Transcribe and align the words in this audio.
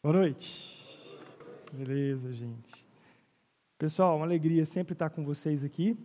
Boa 0.00 0.14
noite. 0.14 0.86
Beleza, 1.72 2.32
gente. 2.32 2.86
Pessoal, 3.76 4.14
uma 4.14 4.24
alegria 4.24 4.64
sempre 4.64 4.92
estar 4.92 5.10
com 5.10 5.24
vocês 5.24 5.64
aqui. 5.64 5.98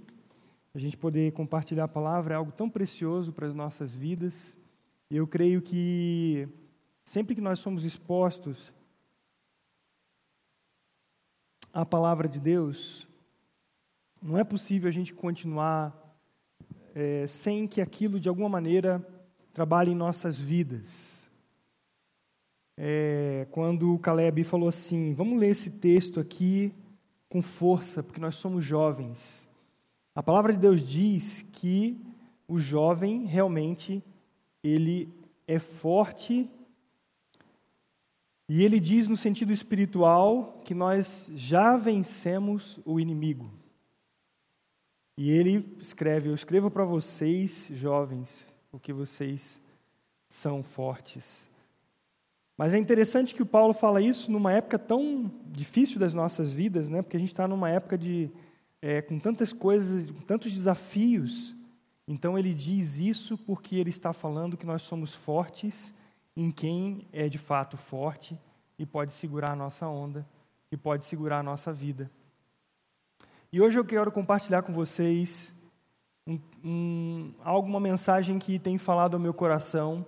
A 0.74 0.80
gente 0.80 0.98
poder 0.98 1.32
compartilhar 1.34 1.84
a 1.84 1.88
palavra 1.88 2.34
é 2.34 2.38
algo 2.38 2.52
tão 2.52 2.68
precioso 2.68 3.32
para 3.32 3.46
as 3.46 3.54
nossas 3.54 3.94
vidas. 3.94 4.58
Eu 5.12 5.28
creio 5.28 5.62
que 5.62 6.50
sempre 7.06 7.36
que 7.36 7.42
nós 7.42 7.60
somos 7.60 7.86
expostos 7.86 8.74
à 11.72 11.86
palavra 11.86 12.28
de 12.28 12.40
Deus, 12.40 13.08
não 14.20 14.40
é 14.40 14.44
possível 14.44 14.90
a 14.90 14.92
gente 14.92 15.14
continuar 15.14 16.18
é, 16.96 17.28
sem 17.28 17.68
que 17.68 17.80
aquilo 17.80 18.20
de 18.20 18.28
alguma 18.28 18.50
maneira 18.50 19.08
trabalhe 19.54 19.92
em 19.92 19.96
nossas 19.96 20.40
vidas 20.40 21.23
é, 22.78 23.48
quando 23.52 23.94
o 23.94 24.00
Caleb 24.00 24.44
falou 24.44 24.70
assim: 24.70 25.14
vamos 25.14 25.40
ler 25.40 25.50
esse 25.50 25.72
texto 25.72 26.20
aqui 26.20 26.74
com 27.30 27.42
força, 27.42 28.04
porque 28.04 28.20
nós 28.20 28.36
somos 28.36 28.64
jovens. 28.64 29.50
A 30.16 30.22
palavra 30.22 30.54
de 30.54 30.60
Deus 30.60 30.88
diz 30.88 31.42
que 31.54 32.00
o 32.48 32.60
jovem 32.60 33.26
realmente 33.26 34.04
ele 34.64 35.10
é 35.48 35.58
forte 35.60 36.50
e 38.48 38.64
ele 38.64 38.80
diz 38.80 39.08
no 39.08 39.18
sentido 39.18 39.52
espiritual 39.52 40.62
que 40.64 40.76
nós 40.76 41.32
já 41.34 41.76
vencemos 41.78 42.80
o 42.86 43.00
inimigo. 43.00 43.50
E 45.18 45.30
ele 45.30 45.76
escreve: 45.80 46.30
Eu 46.30 46.36
escrevo 46.36 46.70
para 46.70 46.84
vocês, 46.84 47.70
jovens, 47.74 48.46
porque 48.70 48.92
vocês 48.92 49.62
são 50.28 50.64
fortes. 50.64 51.50
Mas 52.58 52.74
é 52.74 52.78
interessante 52.78 53.34
que 53.34 53.42
o 53.42 53.46
Paulo 53.46 53.74
fala 53.74 54.02
isso 54.02 54.32
numa 54.32 54.52
época 54.52 54.78
tão 54.78 55.32
difícil 55.48 56.00
das 56.00 56.14
nossas 56.14 56.52
vidas, 56.52 56.90
né? 56.90 57.02
porque 57.02 57.18
a 57.18 57.20
gente 57.20 57.32
está 57.32 57.48
numa 57.48 57.70
época 57.70 57.98
de, 57.98 58.30
é, 58.82 59.02
com 59.02 59.20
tantas 59.20 59.52
coisas, 59.52 60.10
com 60.10 60.22
tantos 60.22 60.52
desafios. 60.52 61.56
Então 62.08 62.38
ele 62.38 62.54
diz 62.54 62.98
isso 62.98 63.38
porque 63.38 63.76
ele 63.76 63.90
está 63.90 64.14
falando 64.14 64.58
que 64.58 64.66
nós 64.66 64.84
somos 64.84 65.16
fortes 65.16 65.94
em 66.36 66.52
quem 66.52 67.08
é 67.12 67.28
de 67.28 67.38
fato 67.38 67.78
forte 67.78 68.38
e 68.78 68.86
pode 68.86 69.14
segurar 69.14 69.52
a 69.52 69.56
nossa 69.56 69.88
onda 69.88 70.26
e 70.72 70.78
pode 70.78 71.06
segurar 71.06 71.40
a 71.40 71.44
nossa 71.44 71.72
vida. 71.72 72.10
E 73.52 73.62
hoje 73.62 73.80
eu 73.80 73.86
quero 73.86 74.12
compartilhar 74.12 74.64
com 74.64 74.74
vocês 74.74 75.56
um, 76.26 76.40
um, 76.64 77.34
alguma 77.44 77.80
mensagem 77.80 78.40
que 78.40 78.58
tem 78.58 78.78
falado 78.78 79.14
ao 79.14 79.20
meu 79.20 79.34
coração 79.34 80.06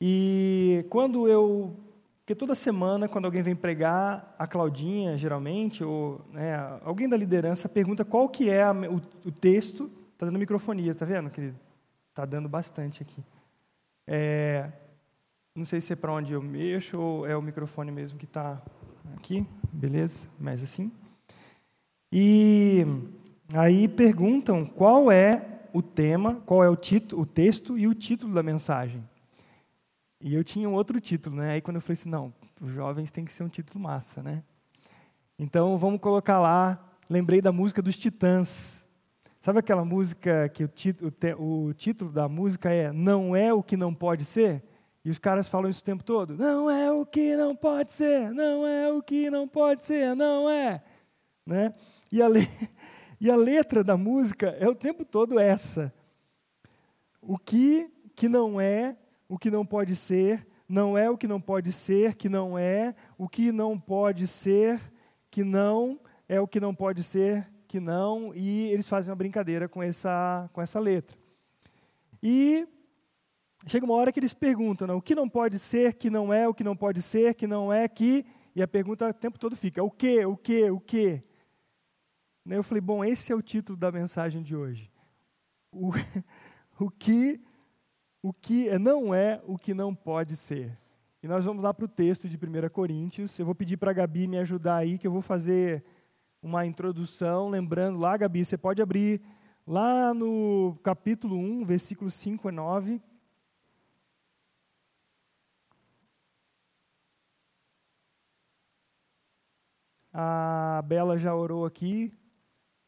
e 0.00 0.84
quando 0.90 1.28
eu. 1.28 1.76
Porque 2.20 2.34
toda 2.34 2.54
semana, 2.54 3.06
quando 3.06 3.26
alguém 3.26 3.42
vem 3.42 3.54
pregar, 3.54 4.34
a 4.38 4.46
Claudinha, 4.46 5.14
geralmente, 5.14 5.84
ou 5.84 6.22
né, 6.32 6.56
alguém 6.82 7.06
da 7.06 7.18
liderança 7.18 7.68
pergunta 7.68 8.02
qual 8.02 8.30
que 8.30 8.48
é 8.48 8.62
a, 8.62 8.72
o, 8.72 9.28
o, 9.28 9.30
texto. 9.30 9.90
Está 10.14 10.24
dando 10.26 10.38
microfonia, 10.38 10.94
tá 10.94 11.04
vendo, 11.04 11.28
querido? 11.28 11.56
Está 12.08 12.24
dando 12.24 12.48
bastante 12.48 13.02
aqui. 13.02 13.22
É, 14.06 14.70
não 15.54 15.66
sei 15.66 15.80
se 15.80 15.92
é 15.92 15.96
para 15.96 16.12
onde 16.12 16.32
eu 16.32 16.42
mexo 16.42 16.98
ou 16.98 17.26
é 17.26 17.36
o 17.36 17.42
microfone 17.42 17.92
mesmo 17.92 18.18
que 18.18 18.24
está 18.24 18.60
aqui. 19.16 19.46
Beleza? 19.70 20.26
Mais 20.38 20.62
assim. 20.62 20.90
E 22.10 22.86
aí 23.52 23.86
perguntam 23.86 24.64
qual 24.64 25.12
é 25.12 25.60
o 25.72 25.82
tema, 25.82 26.36
qual 26.46 26.64
é 26.64 26.68
o, 26.68 26.76
título, 26.76 27.22
o 27.22 27.26
texto 27.26 27.76
e 27.76 27.86
o 27.86 27.94
título 27.94 28.32
da 28.32 28.42
mensagem. 28.42 29.02
E 30.24 30.34
eu 30.34 30.42
tinha 30.42 30.66
um 30.66 30.72
outro 30.72 30.98
título, 31.02 31.36
né? 31.36 31.50
Aí 31.50 31.60
quando 31.60 31.76
eu 31.76 31.82
falei 31.82 31.92
assim, 31.92 32.08
não, 32.08 32.32
os 32.58 32.72
jovens 32.72 33.10
tem 33.10 33.26
que 33.26 33.32
ser 33.32 33.42
um 33.42 33.48
título 33.48 33.78
massa, 33.78 34.22
né? 34.22 34.42
Então 35.38 35.76
vamos 35.76 36.00
colocar 36.00 36.40
lá, 36.40 36.82
lembrei 37.10 37.42
da 37.42 37.52
música 37.52 37.82
dos 37.82 37.94
Titãs. 37.98 38.88
Sabe 39.38 39.58
aquela 39.58 39.84
música 39.84 40.48
que 40.48 40.64
o, 40.64 40.68
título, 40.68 41.12
o 41.38 41.74
título 41.74 42.10
da 42.10 42.26
música 42.26 42.72
é 42.72 42.90
Não 42.90 43.36
é 43.36 43.52
o 43.52 43.62
que 43.62 43.76
não 43.76 43.92
pode 43.92 44.24
ser? 44.24 44.62
E 45.04 45.10
os 45.10 45.18
caras 45.18 45.46
falam 45.46 45.68
isso 45.68 45.82
o 45.82 45.84
tempo 45.84 46.02
todo. 46.02 46.34
Não 46.38 46.70
é 46.70 46.90
o 46.90 47.04
que 47.04 47.36
não 47.36 47.54
pode 47.54 47.92
ser, 47.92 48.32
não 48.32 48.66
é 48.66 48.90
o 48.90 49.02
que 49.02 49.28
não 49.28 49.46
pode 49.46 49.84
ser, 49.84 50.16
não 50.16 50.48
é. 50.48 50.82
Né? 51.44 51.70
E, 52.10 52.22
a 52.22 52.28
le... 52.28 52.48
e 53.20 53.30
a 53.30 53.36
letra 53.36 53.84
da 53.84 53.94
música 53.94 54.56
é 54.58 54.66
o 54.66 54.74
tempo 54.74 55.04
todo 55.04 55.38
essa. 55.38 55.92
O 57.20 57.36
que, 57.36 57.92
que 58.16 58.26
não 58.26 58.58
é, 58.58 58.96
o 59.28 59.38
que 59.38 59.50
não 59.50 59.64
pode 59.64 59.96
ser, 59.96 60.46
não 60.68 60.96
é 60.96 61.10
o 61.10 61.16
que 61.16 61.28
não 61.28 61.40
pode 61.40 61.72
ser, 61.72 62.14
que 62.14 62.28
não 62.28 62.58
é, 62.58 62.94
o 63.18 63.28
que 63.28 63.52
não 63.52 63.78
pode 63.78 64.26
ser, 64.26 64.80
que 65.30 65.42
não, 65.42 66.00
é 66.28 66.40
o 66.40 66.48
que 66.48 66.60
não 66.60 66.74
pode 66.74 67.02
ser, 67.02 67.50
que 67.66 67.80
não, 67.80 68.32
e 68.34 68.70
eles 68.70 68.88
fazem 68.88 69.10
uma 69.10 69.16
brincadeira 69.16 69.68
com 69.68 69.82
essa, 69.82 70.48
com 70.52 70.62
essa 70.62 70.78
letra. 70.78 71.16
E 72.22 72.66
chega 73.66 73.84
uma 73.84 73.94
hora 73.94 74.12
que 74.12 74.20
eles 74.20 74.34
perguntam, 74.34 74.96
o 74.96 75.02
que 75.02 75.14
não 75.14 75.28
pode 75.28 75.58
ser, 75.58 75.94
que 75.94 76.08
não 76.08 76.32
é, 76.32 76.48
o 76.48 76.54
que 76.54 76.64
não 76.64 76.76
pode 76.76 77.02
ser, 77.02 77.34
que 77.34 77.46
não 77.46 77.72
é, 77.72 77.88
que, 77.88 78.24
e 78.54 78.62
a 78.62 78.68
pergunta 78.68 79.08
o 79.08 79.12
tempo 79.12 79.38
todo 79.38 79.56
fica, 79.56 79.82
o 79.82 79.90
que, 79.90 80.24
o 80.24 80.36
que, 80.36 80.70
o 80.70 80.80
que? 80.80 81.22
Eu 82.46 82.62
falei, 82.62 82.80
bom, 82.80 83.04
esse 83.04 83.32
é 83.32 83.34
o 83.34 83.42
título 83.42 83.76
da 83.76 83.90
mensagem 83.90 84.42
de 84.42 84.54
hoje. 84.54 84.90
O, 85.72 85.90
o 86.78 86.90
que 86.90 87.40
o 88.24 88.32
que 88.32 88.78
não 88.78 89.14
é 89.14 89.38
o 89.46 89.58
que 89.58 89.74
não 89.74 89.94
pode 89.94 90.34
ser. 90.34 90.74
E 91.22 91.28
nós 91.28 91.44
vamos 91.44 91.62
lá 91.62 91.74
para 91.74 91.84
o 91.84 91.88
texto 91.88 92.26
de 92.26 92.38
1 92.38 92.70
Coríntios. 92.70 93.38
Eu 93.38 93.44
vou 93.44 93.54
pedir 93.54 93.76
para 93.76 93.90
a 93.90 93.94
Gabi 93.94 94.26
me 94.26 94.38
ajudar 94.38 94.76
aí, 94.76 94.96
que 94.96 95.06
eu 95.06 95.12
vou 95.12 95.20
fazer 95.20 95.84
uma 96.42 96.64
introdução. 96.64 97.50
Lembrando 97.50 97.98
lá, 97.98 98.16
Gabi, 98.16 98.42
você 98.42 98.56
pode 98.56 98.80
abrir 98.80 99.20
lá 99.66 100.14
no 100.14 100.74
capítulo 100.82 101.36
1, 101.36 101.66
versículos 101.66 102.14
5 102.14 102.48
e 102.48 102.52
9. 102.52 103.02
A 110.14 110.82
Bela 110.86 111.18
já 111.18 111.34
orou 111.34 111.66
aqui. 111.66 112.10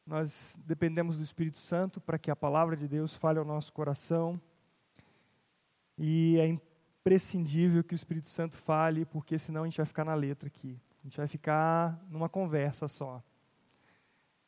Nós 0.07 0.59
dependemos 0.65 1.19
do 1.19 1.23
Espírito 1.23 1.59
Santo 1.59 2.01
para 2.01 2.19
que 2.19 2.31
a 2.31 2.37
palavra 2.37 2.75
de 2.75 2.89
Deus 2.89 3.13
fale 3.13 3.39
ao 3.39 3.45
nosso 3.45 3.71
coração. 3.71 4.41
E 5.99 6.39
é 6.39 6.47
imprescindível 6.47 7.85
que 7.85 7.95
o 7.95 7.97
Espírito 7.97 8.29
Santo 8.29 8.57
fale, 8.57 9.05
porque 9.05 9.39
senão 9.39 9.63
a 9.63 9.65
gente 9.65 9.77
vai 9.77 9.87
ficar 9.87 10.05
na 10.05 10.15
letra 10.15 10.49
aqui. 10.49 10.79
A 11.01 11.03
gente 11.05 11.17
vai 11.17 11.27
ficar 11.27 12.05
numa 12.11 12.29
conversa 12.29 12.89
só. 12.89 13.23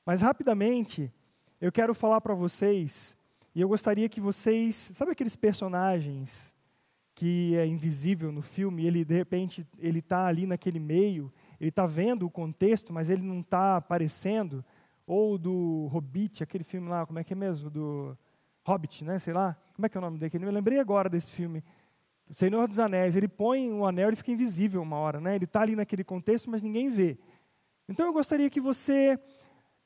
Mas 0.04 0.22
rapidamente, 0.22 1.12
eu 1.60 1.70
quero 1.70 1.94
falar 1.94 2.20
para 2.20 2.34
vocês, 2.34 3.16
e 3.54 3.60
eu 3.60 3.68
gostaria 3.68 4.08
que 4.08 4.20
vocês, 4.20 4.74
sabe 4.74 5.12
aqueles 5.12 5.36
personagens 5.36 6.54
que 7.14 7.56
é 7.56 7.66
invisível 7.66 8.30
no 8.30 8.42
filme, 8.42 8.86
ele 8.86 9.04
de 9.04 9.14
repente 9.14 9.66
ele 9.78 9.98
está 9.98 10.26
ali 10.26 10.46
naquele 10.46 10.78
meio, 10.78 11.32
ele 11.60 11.70
está 11.70 11.84
vendo 11.84 12.24
o 12.24 12.30
contexto, 12.30 12.92
mas 12.92 13.10
ele 13.10 13.22
não 13.22 13.40
está 13.40 13.76
aparecendo, 13.76 14.64
ou 15.04 15.36
do 15.36 15.88
Hobbit, 15.90 16.42
aquele 16.42 16.62
filme 16.62 16.88
lá, 16.88 17.04
como 17.04 17.18
é 17.18 17.24
que 17.24 17.32
é 17.32 17.36
mesmo, 17.36 17.68
do 17.68 18.16
Hobbit, 18.68 19.02
né, 19.02 19.18
sei 19.18 19.32
lá, 19.32 19.56
como 19.74 19.86
é 19.86 19.88
que 19.88 19.96
é 19.96 20.00
o 20.00 20.02
nome 20.02 20.18
daquele? 20.18 20.44
Eu 20.44 20.50
lembrei 20.50 20.78
agora 20.78 21.08
desse 21.08 21.30
filme. 21.30 21.64
Senhor 22.30 22.68
dos 22.68 22.78
Anéis, 22.78 23.16
ele 23.16 23.26
põe 23.26 23.72
o 23.72 23.86
anel, 23.86 24.08
ele 24.08 24.16
fica 24.16 24.30
invisível 24.30 24.82
uma 24.82 24.96
hora, 24.96 25.18
né? 25.18 25.34
Ele 25.34 25.46
está 25.46 25.62
ali 25.62 25.74
naquele 25.74 26.04
contexto, 26.04 26.50
mas 26.50 26.60
ninguém 26.60 26.90
vê. 26.90 27.18
Então 27.88 28.04
eu 28.04 28.12
gostaria 28.12 28.50
que 28.50 28.60
você 28.60 29.18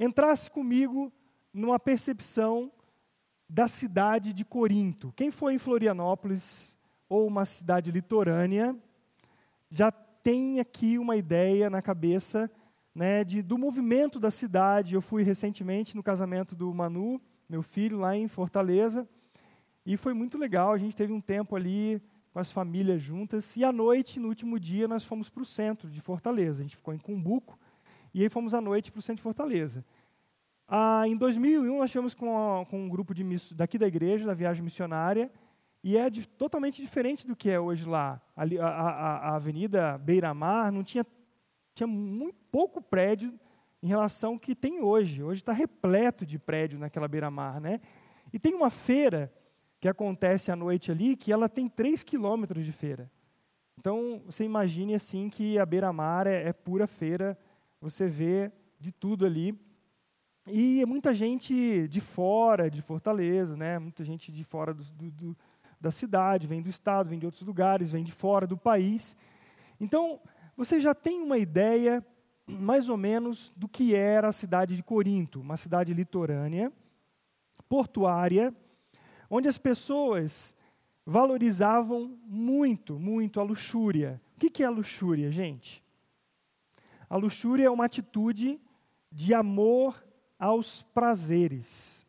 entrasse 0.01 0.51
comigo 0.51 1.13
numa 1.53 1.79
percepção 1.79 2.73
da 3.49 3.69
cidade 3.69 4.33
de 4.33 4.45
Corinto. 4.45 5.13
Quem 5.15 5.31
foi 5.31 5.55
em 5.55 5.59
Florianópolis 5.59 6.77
ou 7.09 7.27
uma 7.27 7.45
cidade 7.45 7.93
litorânea 7.93 8.75
já 9.71 9.93
tem 9.93 10.59
aqui 10.59 10.99
uma 10.99 11.17
ideia 11.17 11.71
na 11.71 11.81
cabeça 11.81 12.51
né, 12.95 13.23
de, 13.23 13.43
do 13.43 13.57
movimento 13.57 14.19
da 14.19 14.31
cidade. 14.31 14.95
Eu 14.95 15.01
fui 15.01 15.23
recentemente 15.23 15.95
no 15.95 16.03
casamento 16.03 16.57
do 16.57 16.75
Manu, 16.75 17.21
meu 17.53 17.63
filho, 17.63 17.99
lá 17.99 18.17
em 18.17 18.27
Fortaleza. 18.29 19.07
E 19.85 19.95
foi 19.99 20.15
muito 20.15 20.39
legal, 20.39 20.73
a 20.73 20.79
gente 20.79 20.97
teve 20.97 21.13
um 21.13 21.21
tempo 21.21 21.55
ali 21.55 22.01
com 22.33 22.39
as 22.39 22.51
famílias 22.51 23.03
juntas. 23.03 23.55
E 23.59 23.63
à 23.63 23.71
noite, 23.71 24.19
no 24.19 24.29
último 24.29 24.59
dia, 24.59 24.89
nós 24.89 25.05
fomos 25.05 25.29
para 25.29 25.43
o 25.43 25.45
centro 25.45 25.91
de 25.91 26.01
Fortaleza. 26.01 26.63
A 26.63 26.65
gente 26.65 26.77
ficou 26.77 26.95
em 26.95 26.99
Cumbuco 26.99 27.59
e 28.15 28.23
aí 28.23 28.31
fomos 28.31 28.55
à 28.55 28.61
noite 28.61 28.91
para 28.91 29.01
o 29.01 29.03
centro 29.03 29.19
de 29.19 29.23
Fortaleza. 29.23 29.85
Ah, 30.67 31.07
em 31.07 31.15
2001, 31.15 31.77
nós 31.77 31.91
tivemos 31.91 32.15
com, 32.15 32.67
com 32.71 32.85
um 32.85 32.89
grupo 32.89 33.13
de, 33.13 33.23
daqui 33.55 33.77
da 33.77 33.87
igreja, 33.87 34.25
da 34.25 34.33
viagem 34.33 34.63
missionária, 34.63 35.31
e 35.85 35.99
é 35.99 36.09
de, 36.09 36.27
totalmente 36.27 36.81
diferente 36.81 37.27
do 37.27 37.37
que 37.37 37.51
é 37.51 37.61
hoje 37.61 37.87
lá. 37.87 38.19
Ali, 38.35 38.59
a, 38.59 38.67
a, 38.67 39.17
a 39.29 39.37
Avenida 39.37 39.99
Beira-Mar 39.99 40.73
não 40.73 40.83
tinha, 40.83 41.05
tinha 41.75 41.87
muito 41.87 42.39
pouco 42.51 42.81
prédio 42.81 43.39
em 43.83 43.89
relação 43.89 44.35
ao 44.35 44.39
que 44.39 44.55
tem 44.55 44.81
hoje. 44.81 45.23
Hoje 45.23 45.41
está 45.41 45.53
repleto 45.53 46.25
de 46.25 46.39
prédio 46.39 46.79
naquela 46.79 47.09
beira-mar. 47.09 47.61
Né? 47.61 47.81
E 48.33 48.39
tem 48.39 48.55
uma 48.55 48.71
feira 48.71 49.33
que 49.81 49.89
acontece 49.89 50.53
à 50.53 50.57
noite 50.57 50.93
ali, 50.93 51.17
que 51.17 51.33
ela 51.33 51.49
tem 51.49 51.69
3 51.69 52.05
quilômetros 52.05 52.65
de 52.65 52.71
feira. 52.71 53.11
Então, 53.77 54.23
você 54.25 54.45
imagine 54.45 54.95
assim 54.95 55.29
que 55.29 55.59
a 55.59 55.67
beira-mar 55.67 56.29
é, 56.29 56.49
é 56.49 56.53
pura 56.53 56.87
feira, 56.87 57.37
você 57.81 58.07
vê 58.07 58.53
de 58.79 58.93
tudo 58.93 59.27
ali. 59.27 59.59
E 60.47 60.85
muita 60.87 61.13
gente 61.13 61.89
de 61.89 62.01
fora 62.01 62.71
de 62.71 62.81
Fortaleza, 62.81 63.57
né? 63.57 63.79
muita 63.81 64.05
gente 64.05 64.31
de 64.31 64.45
fora 64.45 64.73
do, 64.73 64.85
do, 64.85 65.11
do, 65.11 65.37
da 65.81 65.91
cidade, 65.91 66.47
vem 66.47 66.63
do 66.63 66.69
estado, 66.69 67.09
vem 67.09 67.19
de 67.19 67.27
outros 67.27 67.43
lugares, 67.43 67.91
vem 67.91 68.05
de 68.05 68.13
fora 68.13 68.47
do 68.47 68.57
país. 68.57 69.17
Então, 69.81 70.21
você 70.57 70.81
já 70.81 70.95
tem 70.95 71.21
uma 71.21 71.39
ideia, 71.39 72.05
mais 72.47 72.89
ou 72.89 72.97
menos, 72.97 73.53
do 73.57 73.69
que 73.69 73.95
era 73.95 74.29
a 74.29 74.33
cidade 74.33 74.77
de 74.77 74.83
Corinto, 74.83 75.41
uma 75.41 75.57
cidade 75.57 75.95
litorânea, 75.95 76.73
portuária, 77.69 78.55
onde 79.31 79.49
as 79.49 79.59
pessoas 79.59 80.55
valorizavam 81.05 82.19
muito, 82.25 82.99
muito 82.99 83.41
a 83.41 83.43
luxúria. 83.43 84.21
O 84.37 84.39
que 84.39 84.63
é 84.63 84.67
a 84.67 84.71
luxúria, 84.71 85.31
gente? 85.31 85.83
A 87.09 87.17
luxúria 87.17 87.67
é 87.67 87.71
uma 87.71 87.85
atitude 87.85 88.61
de 89.11 89.35
amor 89.35 90.03
aos 90.39 90.83
prazeres. 90.83 92.07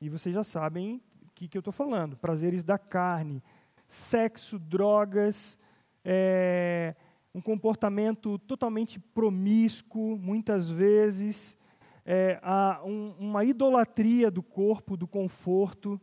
E 0.00 0.08
vocês 0.08 0.34
já 0.34 0.42
sabem 0.42 1.00
o 1.22 1.30
que, 1.34 1.46
que 1.46 1.56
eu 1.56 1.60
estou 1.60 1.72
falando: 1.72 2.16
prazeres 2.16 2.64
da 2.64 2.78
carne, 2.78 3.42
sexo, 3.86 4.58
drogas, 4.58 5.58
é, 6.04 6.94
um 7.34 7.40
comportamento 7.40 8.38
totalmente 8.40 8.98
promíscuo, 8.98 10.18
muitas 10.18 10.70
vezes, 10.70 11.56
é, 12.04 12.40
um, 12.84 13.14
uma 13.18 13.44
idolatria 13.44 14.30
do 14.30 14.42
corpo, 14.42 14.96
do 14.96 15.06
conforto. 15.06 16.00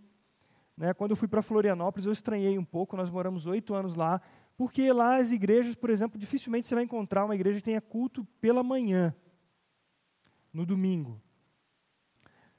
Né? 0.75 0.93
Quando 0.93 1.11
eu 1.11 1.17
fui 1.17 1.27
para 1.27 1.41
Florianópolis, 1.41 2.05
eu 2.05 2.13
estranhei 2.13 2.57
um 2.57 2.63
pouco, 2.63 2.95
nós 2.95 3.09
moramos 3.09 3.45
oito 3.45 3.73
anos 3.73 3.95
lá, 3.95 4.21
porque 4.55 4.91
lá 4.91 5.17
as 5.17 5.31
igrejas, 5.31 5.75
por 5.75 5.89
exemplo, 5.89 6.17
dificilmente 6.17 6.67
você 6.67 6.75
vai 6.75 6.83
encontrar 6.83 7.25
uma 7.25 7.35
igreja 7.35 7.57
que 7.57 7.65
tenha 7.65 7.81
culto 7.81 8.25
pela 8.39 8.63
manhã, 8.63 9.13
no 10.53 10.65
domingo. 10.65 11.21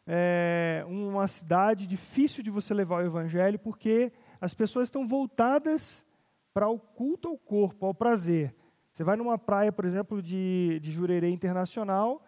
É 0.07 0.85
uma 0.89 1.27
cidade 1.27 1.87
difícil 1.87 2.43
de 2.43 2.51
você 2.51 2.73
levar 2.73 3.03
o 3.03 3.07
evangelho, 3.07 3.59
porque 3.59 4.13
as 4.41 4.55
pessoas 4.55 4.89
estão 4.89 5.07
voltadas 5.07 6.07
para 6.55 6.69
o 6.69 6.79
culto 6.79 7.29
ao 7.29 7.37
corpo, 7.37 7.87
ao 7.87 7.95
prazer. 7.95 8.55
Você 8.99 9.05
vai 9.05 9.17
numa 9.17 9.39
praia, 9.39 9.71
por 9.71 9.85
exemplo, 9.85 10.21
de, 10.21 10.81
de 10.83 10.91
Jurerê 10.91 11.31
Internacional, 11.31 12.21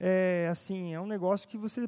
é, 0.00 0.48
assim, 0.50 0.94
é 0.94 0.98
um 0.98 1.06
negócio 1.06 1.46
que 1.46 1.58
você, 1.58 1.86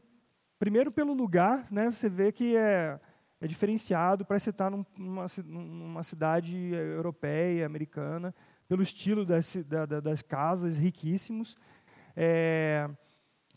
primeiro 0.59 0.93
pelo 0.93 1.15
lugar, 1.15 1.65
né, 1.73 1.91
você 1.91 2.11
vê 2.11 2.31
que 2.31 2.55
é, 2.55 3.01
é 3.41 3.47
diferenciado, 3.47 4.27
parece 4.27 4.45
que 4.45 4.51
estar 4.51 4.71
numa, 4.71 5.27
numa 5.47 6.03
cidade 6.03 6.75
europeia, 6.75 7.65
americana, 7.65 8.35
pelo 8.69 8.83
estilo 8.83 9.25
das, 9.25 9.57
da, 9.65 9.87
das 9.87 10.21
casas, 10.21 10.77
riquíssimos, 10.77 11.57
é, 12.15 12.87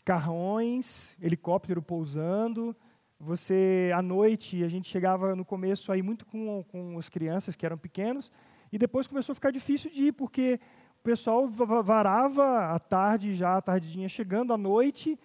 carrões, 0.02 1.18
helicóptero 1.20 1.82
pousando, 1.82 2.74
você, 3.20 3.90
à 3.94 4.00
noite, 4.00 4.64
a 4.64 4.68
gente 4.68 4.88
chegava 4.88 5.36
no 5.36 5.44
começo 5.44 5.92
aí 5.92 6.00
muito 6.00 6.24
com, 6.24 6.64
com 6.64 6.96
as 6.96 7.10
crianças 7.10 7.54
que 7.54 7.66
eram 7.66 7.76
pequenos, 7.76 8.32
e 8.72 8.78
depois 8.78 9.06
começou 9.06 9.32
a 9.32 9.36
ficar 9.36 9.50
difícil 9.50 9.90
de 9.90 10.06
ir, 10.06 10.12
porque 10.12 10.58
o 11.00 11.02
pessoal 11.02 11.46
varava 11.48 12.74
à 12.74 12.78
tarde, 12.78 13.34
já 13.34 13.58
à 13.58 13.60
tardinha 13.60 14.08
chegando, 14.08 14.52
à 14.52 14.56
noite, 14.56 15.18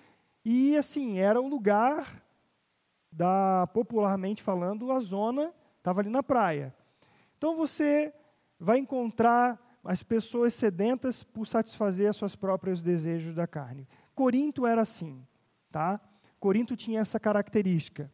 e 0.43 0.75
assim, 0.75 1.19
era 1.19 1.39
o 1.39 1.47
lugar 1.47 2.21
da, 3.11 3.67
popularmente 3.73 4.43
falando, 4.43 4.91
a 4.91 4.99
zona 4.99 5.53
estava 5.77 6.01
ali 6.01 6.09
na 6.09 6.21
praia. 6.21 6.75
Então 7.37 7.55
você 7.55 8.13
vai 8.59 8.79
encontrar 8.79 9.79
as 9.83 10.03
pessoas 10.03 10.53
sedentas 10.53 11.23
por 11.23 11.47
satisfazer 11.47 12.13
seus 12.13 12.35
próprios 12.35 12.81
desejos 12.81 13.33
da 13.33 13.47
carne. 13.47 13.87
Corinto 14.13 14.65
era 14.65 14.81
assim, 14.81 15.25
tá? 15.71 16.01
Corinto 16.39 16.75
tinha 16.75 16.99
essa 16.99 17.19
característica. 17.19 18.11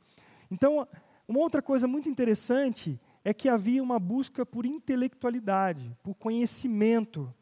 Então, 0.51 0.87
uma 1.27 1.39
outra 1.39 1.61
coisa 1.61 1.87
muito 1.87 2.07
interessante 2.07 2.99
é 3.23 3.33
que 3.33 3.47
havia 3.47 3.81
uma 3.81 3.99
busca 3.99 4.45
por 4.45 4.65
intelectualidade, 4.65 5.95
por 6.03 6.13
conhecimento. 6.15 7.33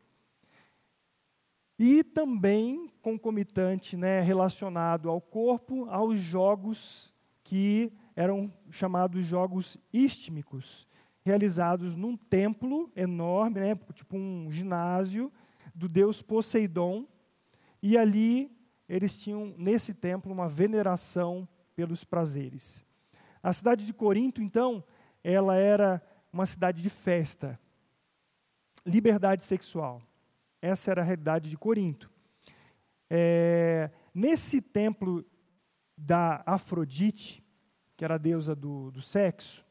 E 1.77 2.03
também 2.03 2.91
concomitante, 3.01 3.97
né, 3.97 4.21
relacionado 4.21 5.09
ao 5.09 5.19
corpo, 5.19 5.85
aos 5.89 6.19
jogos 6.19 7.11
que 7.43 7.91
eram 8.15 8.53
chamados 8.69 9.25
jogos 9.25 9.77
istmicos, 9.91 10.87
realizados 11.23 11.95
num 11.95 12.15
templo 12.15 12.91
enorme, 12.95 13.59
né, 13.59 13.75
tipo 13.93 14.15
um 14.15 14.51
ginásio 14.51 15.31
do 15.73 15.89
deus 15.89 16.21
Poseidon, 16.21 17.07
e 17.81 17.97
ali 17.97 18.55
eles 18.87 19.19
tinham 19.19 19.55
nesse 19.57 19.93
templo 19.93 20.31
uma 20.31 20.47
veneração 20.47 21.47
pelos 21.75 22.03
prazeres. 22.03 22.85
A 23.41 23.51
cidade 23.51 23.85
de 23.85 23.93
Corinto, 23.93 24.41
então, 24.41 24.83
ela 25.23 25.55
era 25.55 26.01
uma 26.31 26.45
cidade 26.45 26.81
de 26.81 26.89
festa, 26.89 27.59
liberdade 28.85 29.43
sexual. 29.43 30.01
Essa 30.61 30.91
era 30.91 31.01
a 31.01 31.05
realidade 31.05 31.49
de 31.49 31.57
Corinto. 31.57 32.09
É, 33.09 33.91
nesse 34.13 34.61
templo 34.61 35.25
da 35.97 36.41
Afrodite, 36.45 37.43
que 37.95 38.05
era 38.05 38.15
a 38.15 38.17
deusa 38.17 38.55
do, 38.55 38.89
do 38.91 39.01
sexo, 39.01 39.65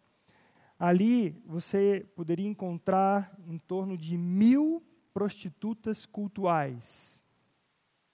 ali 0.78 1.30
você 1.44 2.06
poderia 2.14 2.46
encontrar 2.46 3.34
em 3.46 3.58
torno 3.58 3.96
de 3.96 4.16
mil 4.16 4.84
prostitutas 5.12 6.06
cultuais. 6.06 7.26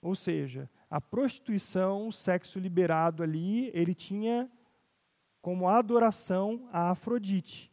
Ou 0.01 0.15
seja, 0.15 0.69
a 0.89 1.01
prostituição, 1.01 2.07
o 2.07 2.13
sexo 2.13 2.59
liberado 2.59 3.21
ali, 3.21 3.69
ele 3.73 3.93
tinha 3.93 4.49
como 5.41 5.67
adoração 5.67 6.67
a 6.71 6.91
Afrodite. 6.91 7.71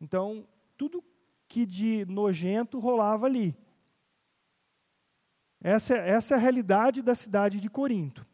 Então, 0.00 0.46
tudo 0.76 1.04
que 1.46 1.66
de 1.66 2.04
nojento 2.06 2.78
rolava 2.78 3.26
ali. 3.26 3.56
Essa, 5.60 5.96
essa 5.96 6.34
é 6.34 6.36
a 6.36 6.40
realidade 6.40 7.02
da 7.02 7.14
cidade 7.14 7.60
de 7.60 7.68
Corinto. 7.68 8.26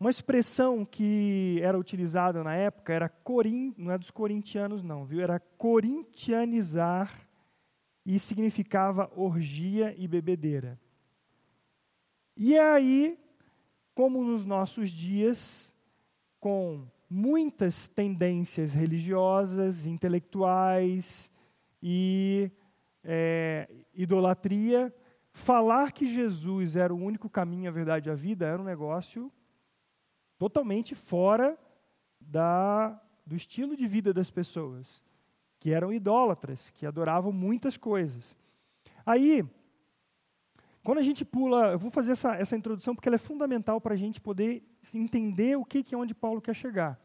Uma 0.00 0.10
expressão 0.10 0.84
que 0.84 1.60
era 1.62 1.78
utilizada 1.78 2.42
na 2.42 2.56
época 2.56 2.92
era 2.92 3.08
corin, 3.08 3.72
não 3.78 3.92
é 3.92 3.96
dos 3.96 4.10
corintianos 4.10 4.82
não, 4.82 5.04
viu? 5.04 5.20
Era 5.20 5.38
corintianizar 5.38 7.24
e 8.04 8.18
significava 8.18 9.08
orgia 9.14 9.94
e 9.96 10.08
bebedeira. 10.08 10.76
E 12.36 12.58
aí, 12.58 13.16
como 13.94 14.24
nos 14.24 14.44
nossos 14.44 14.90
dias, 14.90 15.72
com 16.40 16.84
muitas 17.12 17.88
tendências 17.88 18.72
religiosas, 18.72 19.84
intelectuais 19.84 21.30
e 21.82 22.50
é, 23.04 23.68
idolatria, 23.92 24.92
falar 25.30 25.92
que 25.92 26.06
Jesus 26.06 26.74
era 26.74 26.92
o 26.92 26.96
único 26.96 27.28
caminho, 27.28 27.68
a 27.68 27.72
verdade 27.72 28.08
e 28.08 28.12
a 28.12 28.14
vida 28.14 28.46
era 28.46 28.60
um 28.60 28.64
negócio 28.64 29.30
totalmente 30.38 30.94
fora 30.94 31.58
da, 32.18 32.98
do 33.26 33.36
estilo 33.36 33.76
de 33.76 33.86
vida 33.86 34.14
das 34.14 34.30
pessoas, 34.30 35.04
que 35.60 35.70
eram 35.70 35.92
idólatras, 35.92 36.70
que 36.70 36.86
adoravam 36.86 37.30
muitas 37.30 37.76
coisas. 37.76 38.34
Aí, 39.04 39.44
quando 40.82 40.98
a 40.98 41.02
gente 41.02 41.26
pula, 41.26 41.72
eu 41.72 41.78
vou 41.78 41.90
fazer 41.90 42.12
essa, 42.12 42.36
essa 42.36 42.56
introdução 42.56 42.94
porque 42.94 43.08
ela 43.08 43.16
é 43.16 43.18
fundamental 43.18 43.82
para 43.82 43.92
a 43.92 43.98
gente 43.98 44.18
poder 44.18 44.66
entender 44.94 45.58
o 45.58 45.64
que, 45.64 45.82
que 45.82 45.94
é 45.94 45.98
onde 45.98 46.14
Paulo 46.14 46.40
quer 46.40 46.54
chegar. 46.54 47.01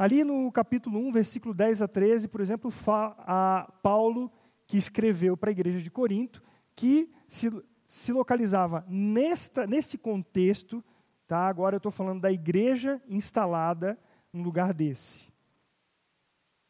Ali 0.00 0.24
no 0.24 0.50
capítulo 0.50 0.98
1, 0.98 1.12
versículo 1.12 1.52
10 1.52 1.82
a 1.82 1.88
13, 1.88 2.28
por 2.28 2.40
exemplo, 2.40 2.72
a 2.88 3.70
Paulo, 3.82 4.32
que 4.66 4.78
escreveu 4.78 5.36
para 5.36 5.50
a 5.50 5.52
igreja 5.52 5.80
de 5.80 5.90
Corinto, 5.90 6.42
que 6.74 7.10
se, 7.28 7.50
se 7.84 8.12
localizava 8.12 8.84
nesta, 8.88 9.66
neste 9.66 9.98
contexto 9.98 10.82
Tá? 11.30 11.46
Agora 11.46 11.76
eu 11.76 11.78
estou 11.78 11.92
falando 11.92 12.20
da 12.20 12.32
igreja 12.32 13.00
instalada 13.06 13.96
num 14.32 14.42
lugar 14.42 14.74
desse. 14.74 15.32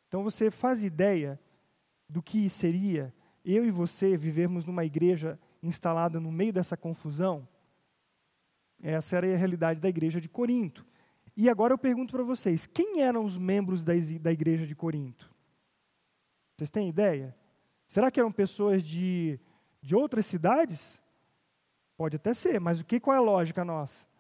Então 0.07 0.23
você 0.23 0.51
faz 0.51 0.85
ideia 0.85 1.41
do 2.07 2.23
que 2.23 2.47
seria 2.51 3.11
eu 3.43 3.65
e 3.65 3.71
você 3.71 4.19
vivermos 4.19 4.67
numa 4.67 4.85
igreja 4.85 5.41
instalada 5.63 6.21
no 6.21 6.31
meio 6.31 6.53
dessa 6.53 6.77
confusão? 6.77 7.49
Essa 8.83 9.17
era 9.17 9.33
a 9.33 9.37
realidade 9.39 9.81
da 9.81 9.89
igreja 9.89 10.21
de 10.21 10.29
Corinto. 10.29 10.87
E 11.37 11.49
agora 11.49 11.73
eu 11.73 11.79
pergunto 11.79 12.13
para 12.13 12.23
vocês: 12.23 12.67
quem 12.67 13.03
eram 13.03 13.25
os 13.25 13.39
membros 13.39 13.83
da, 13.83 13.95
igreja 13.95 14.67
de 14.67 14.75
Corinto? 14.75 15.31
Vocês 16.57 16.71
têm 16.71 16.89
ideia? 16.89 17.35
Será 17.87 18.11
que 18.11 18.21
eram 18.21 18.31
pessoas 18.31 18.83
de, 18.83 19.39
de 19.83 19.97
outras 19.97 20.27
cidades? 20.27 21.03
Pode 21.97 22.17
até 22.17 22.33
ser, 22.33 22.61
mas 22.61 22.81
o 22.81 22.85
que, 22.85 23.01
qual 23.01 23.15
é 23.15 23.19
a 23.19 23.23
lógica 23.23 23.65
nossa? 23.65 24.11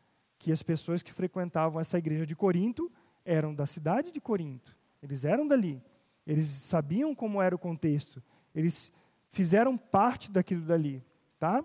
que 0.40 0.50
as 0.50 0.62
pessoas 0.62 1.02
que 1.02 1.12
frequentavam 1.12 1.78
essa 1.78 1.98
igreja 1.98 2.24
de 2.24 2.34
Corinto 2.34 2.90
eram 3.24 3.54
da 3.54 3.66
cidade 3.66 4.10
de 4.10 4.20
Corinto. 4.20 4.74
Eles 5.02 5.24
eram 5.26 5.46
dali. 5.46 5.80
Eles 6.26 6.46
sabiam 6.46 7.14
como 7.14 7.42
era 7.42 7.54
o 7.54 7.58
contexto. 7.58 8.22
Eles 8.54 8.90
fizeram 9.28 9.76
parte 9.76 10.30
daquilo 10.30 10.62
dali, 10.62 11.04
tá? 11.38 11.62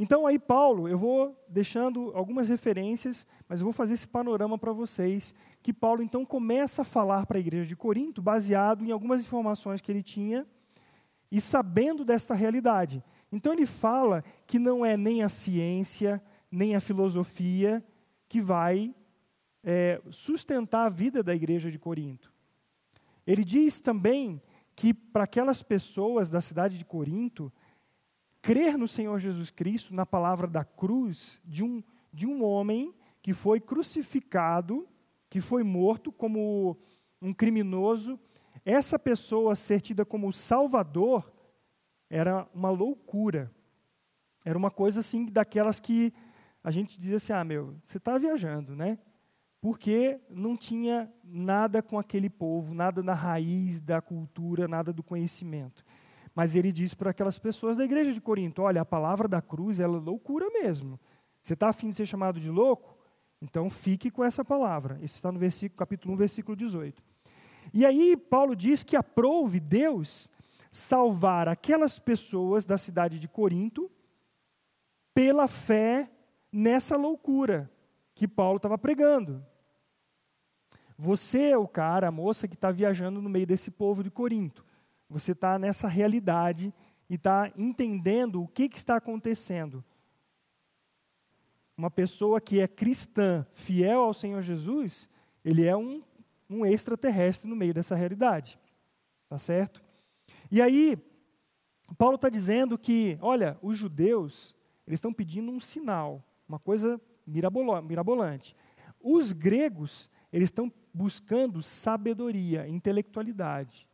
Então 0.00 0.28
aí 0.28 0.38
Paulo, 0.38 0.88
eu 0.88 0.96
vou 0.96 1.36
deixando 1.48 2.12
algumas 2.14 2.48
referências, 2.48 3.26
mas 3.48 3.58
eu 3.60 3.64
vou 3.64 3.72
fazer 3.72 3.94
esse 3.94 4.06
panorama 4.06 4.56
para 4.56 4.72
vocês, 4.72 5.34
que 5.60 5.72
Paulo 5.72 6.02
então 6.02 6.24
começa 6.24 6.82
a 6.82 6.84
falar 6.84 7.26
para 7.26 7.36
a 7.36 7.40
igreja 7.40 7.66
de 7.66 7.74
Corinto, 7.74 8.22
baseado 8.22 8.84
em 8.84 8.92
algumas 8.92 9.24
informações 9.24 9.80
que 9.80 9.90
ele 9.90 10.02
tinha 10.02 10.46
e 11.32 11.40
sabendo 11.40 12.04
desta 12.04 12.32
realidade. 12.32 13.02
Então 13.32 13.52
ele 13.52 13.66
fala 13.66 14.22
que 14.46 14.56
não 14.56 14.86
é 14.86 14.96
nem 14.96 15.24
a 15.24 15.28
ciência, 15.28 16.22
nem 16.48 16.76
a 16.76 16.80
filosofia 16.80 17.84
que 18.28 18.40
vai 18.40 18.94
é, 19.64 20.00
sustentar 20.10 20.86
a 20.86 20.88
vida 20.88 21.24
da 21.24 21.34
igreja 21.34 21.72
de 21.72 21.78
Corinto. 21.78 22.32
Ele 23.26 23.44
diz 23.44 23.80
também 23.80 24.40
que 24.76 24.94
para 24.94 25.24
aquelas 25.24 25.60
pessoas 25.60 26.30
da 26.30 26.40
cidade 26.40 26.78
de 26.78 26.84
Corinto, 26.84 27.52
crer 28.42 28.76
no 28.76 28.88
Senhor 28.88 29.18
Jesus 29.18 29.50
Cristo, 29.50 29.94
na 29.94 30.06
palavra 30.06 30.46
da 30.46 30.64
cruz, 30.64 31.40
de 31.44 31.62
um, 31.64 31.82
de 32.12 32.26
um 32.26 32.44
homem 32.44 32.94
que 33.22 33.32
foi 33.32 33.60
crucificado, 33.60 34.88
que 35.28 35.40
foi 35.40 35.62
morto 35.62 36.10
como 36.10 36.78
um 37.20 37.34
criminoso, 37.34 38.18
essa 38.64 38.98
pessoa 38.98 39.54
ser 39.54 39.80
tida 39.80 40.04
como 40.04 40.32
Salvador 40.32 41.32
era 42.08 42.48
uma 42.54 42.70
loucura. 42.70 43.50
Era 44.44 44.56
uma 44.56 44.70
coisa 44.70 45.00
assim, 45.00 45.26
daquelas 45.26 45.80
que 45.80 46.12
a 46.62 46.70
gente 46.70 46.98
dizia 46.98 47.16
assim: 47.16 47.32
ah, 47.32 47.44
meu, 47.44 47.76
você 47.84 47.98
está 47.98 48.16
viajando, 48.18 48.74
né? 48.74 48.98
Porque 49.60 50.20
não 50.30 50.56
tinha 50.56 51.12
nada 51.24 51.82
com 51.82 51.98
aquele 51.98 52.30
povo, 52.30 52.74
nada 52.74 53.02
na 53.02 53.14
raiz 53.14 53.80
da 53.80 54.00
cultura, 54.00 54.68
nada 54.68 54.92
do 54.92 55.02
conhecimento. 55.02 55.84
Mas 56.38 56.54
ele 56.54 56.70
diz 56.70 56.94
para 56.94 57.10
aquelas 57.10 57.36
pessoas 57.36 57.76
da 57.76 57.82
igreja 57.82 58.12
de 58.12 58.20
Corinto: 58.20 58.62
olha, 58.62 58.82
a 58.82 58.84
palavra 58.84 59.26
da 59.26 59.42
cruz 59.42 59.80
ela 59.80 59.96
é 59.96 60.00
loucura 60.00 60.48
mesmo. 60.50 60.96
Você 61.42 61.54
está 61.54 61.70
afim 61.70 61.88
de 61.88 61.96
ser 61.96 62.06
chamado 62.06 62.38
de 62.38 62.48
louco? 62.48 62.96
Então 63.42 63.68
fique 63.68 64.08
com 64.08 64.22
essa 64.22 64.44
palavra. 64.44 65.00
Isso 65.02 65.16
está 65.16 65.32
no 65.32 65.38
versículo, 65.40 65.76
capítulo 65.76 66.14
1, 66.14 66.16
versículo 66.16 66.56
18. 66.56 67.02
E 67.74 67.84
aí 67.84 68.16
Paulo 68.16 68.54
diz 68.54 68.84
que 68.84 68.94
aprove 68.94 69.58
Deus 69.58 70.30
salvar 70.70 71.48
aquelas 71.48 71.98
pessoas 71.98 72.64
da 72.64 72.78
cidade 72.78 73.18
de 73.18 73.26
Corinto 73.26 73.90
pela 75.12 75.48
fé 75.48 76.08
nessa 76.52 76.96
loucura 76.96 77.68
que 78.14 78.28
Paulo 78.28 78.58
estava 78.58 78.78
pregando. 78.78 79.44
Você 80.96 81.50
é 81.50 81.58
o 81.58 81.66
cara, 81.66 82.06
a 82.06 82.12
moça 82.12 82.46
que 82.46 82.54
está 82.54 82.70
viajando 82.70 83.20
no 83.20 83.28
meio 83.28 83.44
desse 83.44 83.72
povo 83.72 84.04
de 84.04 84.10
Corinto. 84.12 84.67
Você 85.08 85.32
está 85.32 85.58
nessa 85.58 85.88
realidade 85.88 86.72
e 87.08 87.14
está 87.14 87.50
entendendo 87.56 88.42
o 88.42 88.48
que, 88.48 88.68
que 88.68 88.76
está 88.76 88.96
acontecendo. 88.96 89.82
Uma 91.76 91.90
pessoa 91.90 92.40
que 92.40 92.60
é 92.60 92.68
cristã, 92.68 93.46
fiel 93.52 94.02
ao 94.02 94.12
Senhor 94.12 94.42
Jesus, 94.42 95.08
ele 95.44 95.64
é 95.64 95.76
um, 95.76 96.02
um 96.50 96.66
extraterrestre 96.66 97.48
no 97.48 97.56
meio 97.56 97.72
dessa 97.72 97.94
realidade. 97.94 98.58
Tá 99.28 99.38
certo? 99.38 99.82
E 100.50 100.60
aí, 100.60 100.98
Paulo 101.96 102.16
está 102.16 102.28
dizendo 102.28 102.76
que, 102.76 103.16
olha, 103.20 103.56
os 103.62 103.76
judeus, 103.76 104.54
eles 104.86 104.98
estão 104.98 105.12
pedindo 105.12 105.50
um 105.50 105.60
sinal, 105.60 106.22
uma 106.46 106.58
coisa 106.58 107.00
mirabolante. 107.26 108.54
Os 109.00 109.32
gregos, 109.32 110.10
eles 110.32 110.48
estão 110.48 110.72
buscando 110.92 111.62
sabedoria, 111.62 112.68
intelectualidade. 112.68 113.87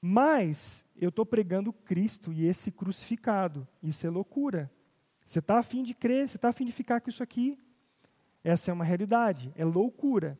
Mas 0.00 0.84
eu 0.96 1.10
estou 1.10 1.26
pregando 1.26 1.72
Cristo 1.72 2.32
e 2.32 2.46
esse 2.46 2.70
crucificado. 2.70 3.66
Isso 3.82 4.06
é 4.06 4.10
loucura. 4.10 4.70
Você 5.24 5.38
está 5.38 5.58
afim 5.58 5.82
de 5.82 5.94
crer, 5.94 6.28
você 6.28 6.36
está 6.36 6.48
afim 6.48 6.64
de 6.64 6.72
ficar 6.72 7.00
com 7.00 7.10
isso 7.10 7.22
aqui. 7.22 7.58
Essa 8.42 8.70
é 8.70 8.74
uma 8.74 8.84
realidade, 8.84 9.52
é 9.54 9.64
loucura. 9.64 10.38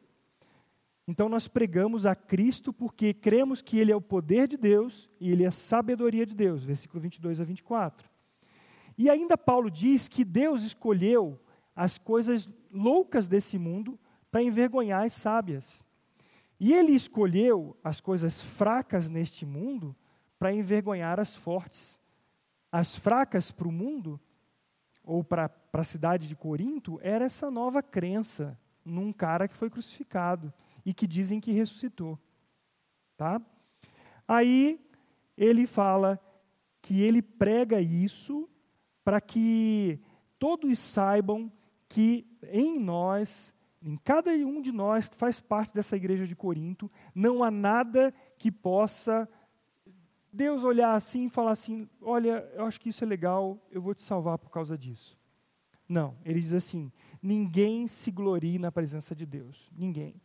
Então 1.06 1.28
nós 1.28 1.48
pregamos 1.48 2.06
a 2.06 2.14
Cristo 2.14 2.72
porque 2.72 3.12
cremos 3.12 3.60
que 3.60 3.78
Ele 3.78 3.92
é 3.92 3.96
o 3.96 4.00
poder 4.00 4.48
de 4.48 4.56
Deus 4.56 5.10
e 5.20 5.30
Ele 5.30 5.44
é 5.44 5.48
a 5.48 5.52
sabedoria 5.52 6.24
de 6.24 6.34
Deus. 6.34 6.64
Versículo 6.64 7.00
22 7.00 7.40
a 7.40 7.44
24. 7.44 8.08
E 8.96 9.10
ainda 9.10 9.36
Paulo 9.36 9.70
diz 9.70 10.08
que 10.08 10.24
Deus 10.24 10.62
escolheu 10.62 11.38
as 11.74 11.98
coisas 11.98 12.48
loucas 12.70 13.26
desse 13.26 13.58
mundo 13.58 13.98
para 14.30 14.42
envergonhar 14.42 15.04
as 15.04 15.12
sábias. 15.12 15.84
E 16.60 16.74
ele 16.74 16.92
escolheu 16.92 17.74
as 17.82 18.02
coisas 18.02 18.42
fracas 18.42 19.08
neste 19.08 19.46
mundo 19.46 19.96
para 20.38 20.52
envergonhar 20.52 21.18
as 21.18 21.34
fortes. 21.34 21.98
As 22.70 22.94
fracas 22.94 23.50
para 23.50 23.66
o 23.66 23.72
mundo, 23.72 24.20
ou 25.02 25.24
para 25.24 25.50
a 25.72 25.84
cidade 25.84 26.28
de 26.28 26.36
Corinto, 26.36 27.00
era 27.02 27.24
essa 27.24 27.50
nova 27.50 27.82
crença 27.82 28.58
num 28.84 29.10
cara 29.10 29.48
que 29.48 29.56
foi 29.56 29.70
crucificado 29.70 30.52
e 30.84 30.92
que 30.92 31.06
dizem 31.06 31.40
que 31.40 31.50
ressuscitou. 31.50 32.18
Tá? 33.16 33.40
Aí 34.28 34.78
ele 35.36 35.66
fala 35.66 36.20
que 36.82 37.02
ele 37.02 37.22
prega 37.22 37.80
isso 37.80 38.48
para 39.02 39.20
que 39.20 39.98
todos 40.38 40.78
saibam 40.78 41.50
que 41.88 42.26
em 42.52 42.78
nós, 42.78 43.52
em 43.82 43.96
cada 43.96 44.30
um 44.30 44.60
de 44.60 44.72
nós 44.72 45.08
que 45.08 45.16
faz 45.16 45.40
parte 45.40 45.74
dessa 45.74 45.96
igreja 45.96 46.26
de 46.26 46.36
Corinto, 46.36 46.90
não 47.14 47.42
há 47.42 47.50
nada 47.50 48.12
que 48.38 48.50
possa 48.50 49.28
Deus 50.32 50.62
olhar 50.64 50.94
assim 50.94 51.26
e 51.26 51.30
falar 51.30 51.52
assim: 51.52 51.88
olha, 52.00 52.48
eu 52.54 52.64
acho 52.64 52.80
que 52.80 52.88
isso 52.90 53.02
é 53.02 53.06
legal, 53.06 53.58
eu 53.70 53.80
vou 53.80 53.94
te 53.94 54.02
salvar 54.02 54.38
por 54.38 54.50
causa 54.50 54.76
disso. 54.76 55.18
Não, 55.88 56.16
ele 56.24 56.40
diz 56.40 56.52
assim: 56.52 56.92
ninguém 57.22 57.86
se 57.86 58.10
glorie 58.10 58.58
na 58.58 58.70
presença 58.70 59.14
de 59.14 59.26
Deus, 59.26 59.70
ninguém. 59.76 60.20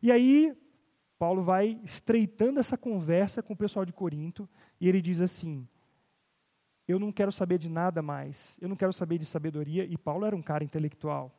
E 0.00 0.12
aí, 0.12 0.56
Paulo 1.18 1.42
vai 1.42 1.80
estreitando 1.82 2.60
essa 2.60 2.78
conversa 2.78 3.42
com 3.42 3.52
o 3.52 3.56
pessoal 3.56 3.84
de 3.84 3.92
Corinto, 3.92 4.48
e 4.80 4.88
ele 4.88 5.02
diz 5.02 5.20
assim: 5.20 5.68
eu 6.88 6.98
não 6.98 7.12
quero 7.12 7.30
saber 7.30 7.58
de 7.58 7.68
nada 7.68 8.00
mais. 8.00 8.58
Eu 8.62 8.68
não 8.68 8.74
quero 8.74 8.94
saber 8.94 9.18
de 9.18 9.26
sabedoria. 9.26 9.84
E 9.84 9.98
Paulo 9.98 10.24
era 10.24 10.34
um 10.34 10.40
cara 10.40 10.64
intelectual. 10.64 11.37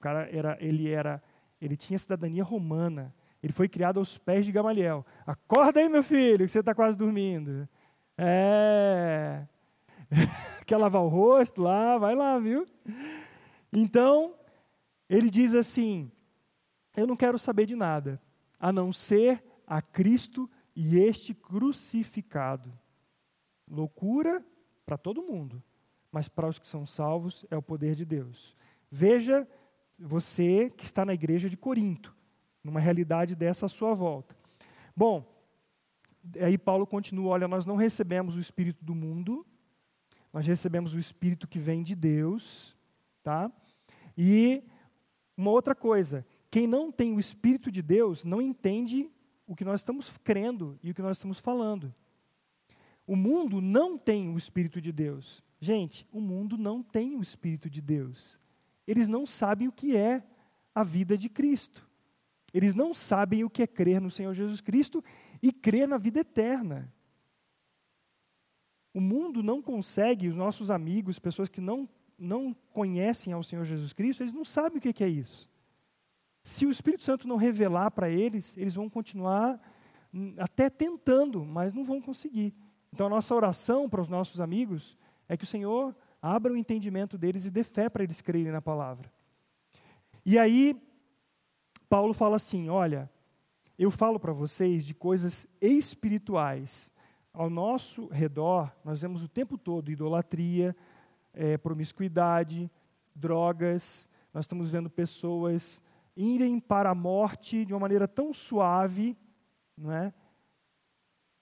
O 0.00 0.02
cara 0.02 0.26
era, 0.34 0.56
ele 0.62 0.88
era, 0.88 1.22
ele 1.60 1.76
tinha 1.76 1.98
cidadania 1.98 2.42
romana. 2.42 3.14
Ele 3.42 3.52
foi 3.52 3.68
criado 3.68 3.98
aos 3.98 4.16
pés 4.16 4.46
de 4.46 4.50
Gamaliel. 4.50 5.04
Acorda 5.26 5.78
aí, 5.78 5.90
meu 5.90 6.02
filho, 6.02 6.46
que 6.46 6.48
você 6.48 6.60
está 6.60 6.74
quase 6.74 6.96
dormindo. 6.96 7.68
É. 8.16 9.46
Quer 10.64 10.78
lavar 10.78 11.02
o 11.02 11.08
rosto 11.08 11.60
lá? 11.60 11.98
Vai 11.98 12.14
lá, 12.14 12.38
viu? 12.38 12.66
Então, 13.70 14.34
ele 15.06 15.28
diz 15.28 15.54
assim: 15.54 16.10
Eu 16.96 17.06
não 17.06 17.14
quero 17.14 17.38
saber 17.38 17.66
de 17.66 17.76
nada, 17.76 18.18
a 18.58 18.72
não 18.72 18.94
ser 18.94 19.44
a 19.66 19.82
Cristo 19.82 20.48
e 20.74 20.98
este 20.98 21.34
crucificado. 21.34 22.72
Loucura 23.70 24.42
para 24.86 24.96
todo 24.96 25.22
mundo, 25.22 25.62
mas 26.10 26.26
para 26.26 26.48
os 26.48 26.58
que 26.58 26.66
são 26.66 26.86
salvos 26.86 27.44
é 27.50 27.56
o 27.56 27.62
poder 27.62 27.94
de 27.94 28.06
Deus. 28.06 28.56
Veja 28.90 29.46
você 30.00 30.70
que 30.70 30.84
está 30.84 31.04
na 31.04 31.12
igreja 31.12 31.48
de 31.48 31.56
Corinto, 31.56 32.16
numa 32.64 32.80
realidade 32.80 33.36
dessa 33.36 33.66
à 33.66 33.68
sua 33.68 33.94
volta. 33.94 34.36
Bom, 34.96 35.24
aí 36.40 36.56
Paulo 36.56 36.86
continua: 36.86 37.30
olha, 37.30 37.46
nós 37.46 37.66
não 37.66 37.76
recebemos 37.76 38.36
o 38.36 38.40
espírito 38.40 38.84
do 38.84 38.94
mundo, 38.94 39.46
nós 40.32 40.46
recebemos 40.46 40.94
o 40.94 40.98
espírito 40.98 41.46
que 41.46 41.58
vem 41.58 41.82
de 41.82 41.94
Deus, 41.94 42.76
tá? 43.22 43.52
E 44.16 44.62
uma 45.36 45.50
outra 45.50 45.74
coisa, 45.74 46.26
quem 46.50 46.66
não 46.66 46.90
tem 46.90 47.14
o 47.14 47.20
espírito 47.20 47.70
de 47.70 47.82
Deus 47.82 48.24
não 48.24 48.40
entende 48.40 49.10
o 49.46 49.56
que 49.56 49.64
nós 49.64 49.80
estamos 49.80 50.16
crendo 50.22 50.78
e 50.82 50.90
o 50.90 50.94
que 50.94 51.02
nós 51.02 51.16
estamos 51.16 51.40
falando. 51.40 51.92
O 53.04 53.16
mundo 53.16 53.60
não 53.60 53.98
tem 53.98 54.28
o 54.28 54.38
Espírito 54.38 54.80
de 54.80 54.92
Deus. 54.92 55.42
Gente, 55.58 56.06
o 56.12 56.20
mundo 56.20 56.56
não 56.56 56.80
tem 56.80 57.16
o 57.16 57.20
Espírito 57.20 57.68
de 57.68 57.80
Deus. 57.80 58.38
Eles 58.90 59.06
não 59.06 59.24
sabem 59.24 59.68
o 59.68 59.72
que 59.72 59.96
é 59.96 60.20
a 60.74 60.82
vida 60.82 61.16
de 61.16 61.28
Cristo. 61.28 61.88
Eles 62.52 62.74
não 62.74 62.92
sabem 62.92 63.44
o 63.44 63.48
que 63.48 63.62
é 63.62 63.66
crer 63.68 64.00
no 64.00 64.10
Senhor 64.10 64.34
Jesus 64.34 64.60
Cristo 64.60 65.04
e 65.40 65.52
crer 65.52 65.86
na 65.86 65.96
vida 65.96 66.18
eterna. 66.18 66.92
O 68.92 69.00
mundo 69.00 69.44
não 69.44 69.62
consegue, 69.62 70.26
os 70.26 70.34
nossos 70.34 70.72
amigos, 70.72 71.20
pessoas 71.20 71.48
que 71.48 71.60
não, 71.60 71.88
não 72.18 72.52
conhecem 72.72 73.32
ao 73.32 73.44
Senhor 73.44 73.64
Jesus 73.64 73.92
Cristo, 73.92 74.24
eles 74.24 74.32
não 74.32 74.44
sabem 74.44 74.78
o 74.78 74.80
que 74.80 75.04
é 75.04 75.08
isso. 75.08 75.48
Se 76.42 76.66
o 76.66 76.70
Espírito 76.70 77.04
Santo 77.04 77.28
não 77.28 77.36
revelar 77.36 77.92
para 77.92 78.10
eles, 78.10 78.56
eles 78.56 78.74
vão 78.74 78.90
continuar 78.90 79.60
hum, 80.12 80.34
até 80.36 80.68
tentando, 80.68 81.44
mas 81.44 81.72
não 81.72 81.84
vão 81.84 82.00
conseguir. 82.00 82.52
Então, 82.92 83.06
a 83.06 83.10
nossa 83.10 83.32
oração 83.36 83.88
para 83.88 84.00
os 84.00 84.08
nossos 84.08 84.40
amigos 84.40 84.98
é 85.28 85.36
que 85.36 85.44
o 85.44 85.46
Senhor 85.46 85.94
abra 86.20 86.52
o 86.52 86.56
entendimento 86.56 87.16
deles 87.16 87.44
e 87.46 87.50
dê 87.50 87.64
fé 87.64 87.88
para 87.88 88.02
eles 88.02 88.20
crerem 88.20 88.52
na 88.52 88.62
palavra. 88.62 89.10
E 90.24 90.38
aí, 90.38 90.80
Paulo 91.88 92.12
fala 92.12 92.36
assim: 92.36 92.68
olha, 92.68 93.10
eu 93.78 93.90
falo 93.90 94.20
para 94.20 94.32
vocês 94.32 94.84
de 94.84 94.94
coisas 94.94 95.46
espirituais. 95.60 96.92
Ao 97.32 97.48
nosso 97.48 98.06
redor, 98.08 98.74
nós 98.84 99.02
vemos 99.02 99.22
o 99.22 99.28
tempo 99.28 99.56
todo 99.56 99.90
idolatria, 99.90 100.76
é, 101.32 101.56
promiscuidade, 101.56 102.70
drogas, 103.14 104.08
nós 104.34 104.44
estamos 104.44 104.72
vendo 104.72 104.90
pessoas 104.90 105.80
irem 106.16 106.58
para 106.60 106.90
a 106.90 106.94
morte 106.94 107.64
de 107.64 107.72
uma 107.72 107.80
maneira 107.80 108.06
tão 108.06 108.32
suave, 108.32 109.16
não 109.76 109.92
é? 109.92 110.12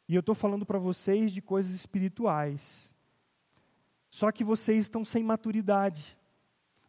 E 0.08 0.14
eu 0.14 0.20
estou 0.20 0.34
falando 0.34 0.64
para 0.64 0.78
vocês 0.78 1.32
de 1.32 1.42
coisas 1.42 1.72
espirituais. 1.72 2.94
Só 4.10 4.32
que 4.32 4.42
vocês 4.42 4.84
estão 4.84 5.04
sem 5.04 5.22
maturidade. 5.22 6.16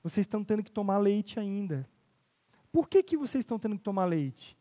Vocês 0.04 0.24
estão 0.24 0.44
tendo 0.44 0.64
que 0.64 0.72
tomar 0.72 0.98
leite 0.98 1.40
ainda. 1.40 1.88
Por 2.72 2.88
que, 2.88 3.04
que 3.04 3.18
vocês 3.18 3.42
estão 3.42 3.60
tendo 3.60 3.78
que 3.78 3.84
tomar 3.84 4.06
leite? 4.06 4.58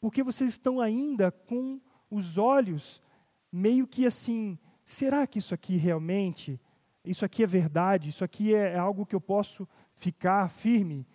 Porque 0.00 0.22
vocês 0.22 0.50
estão 0.50 0.80
ainda 0.80 1.30
com 1.30 1.80
os 2.10 2.36
olhos 2.36 3.02
meio 3.50 3.86
que 3.86 4.06
assim: 4.06 4.58
será 4.82 5.26
que 5.26 5.38
isso 5.38 5.54
aqui 5.54 5.76
realmente, 5.76 6.60
isso 7.04 7.24
aqui 7.24 7.42
é 7.42 7.46
verdade, 7.46 8.08
isso 8.08 8.24
aqui 8.24 8.54
é, 8.54 8.72
é 8.72 8.78
algo 8.78 9.06
que 9.06 9.14
eu 9.14 9.20
posso 9.20 9.66
ficar 9.94 10.50
firme? 10.50 11.06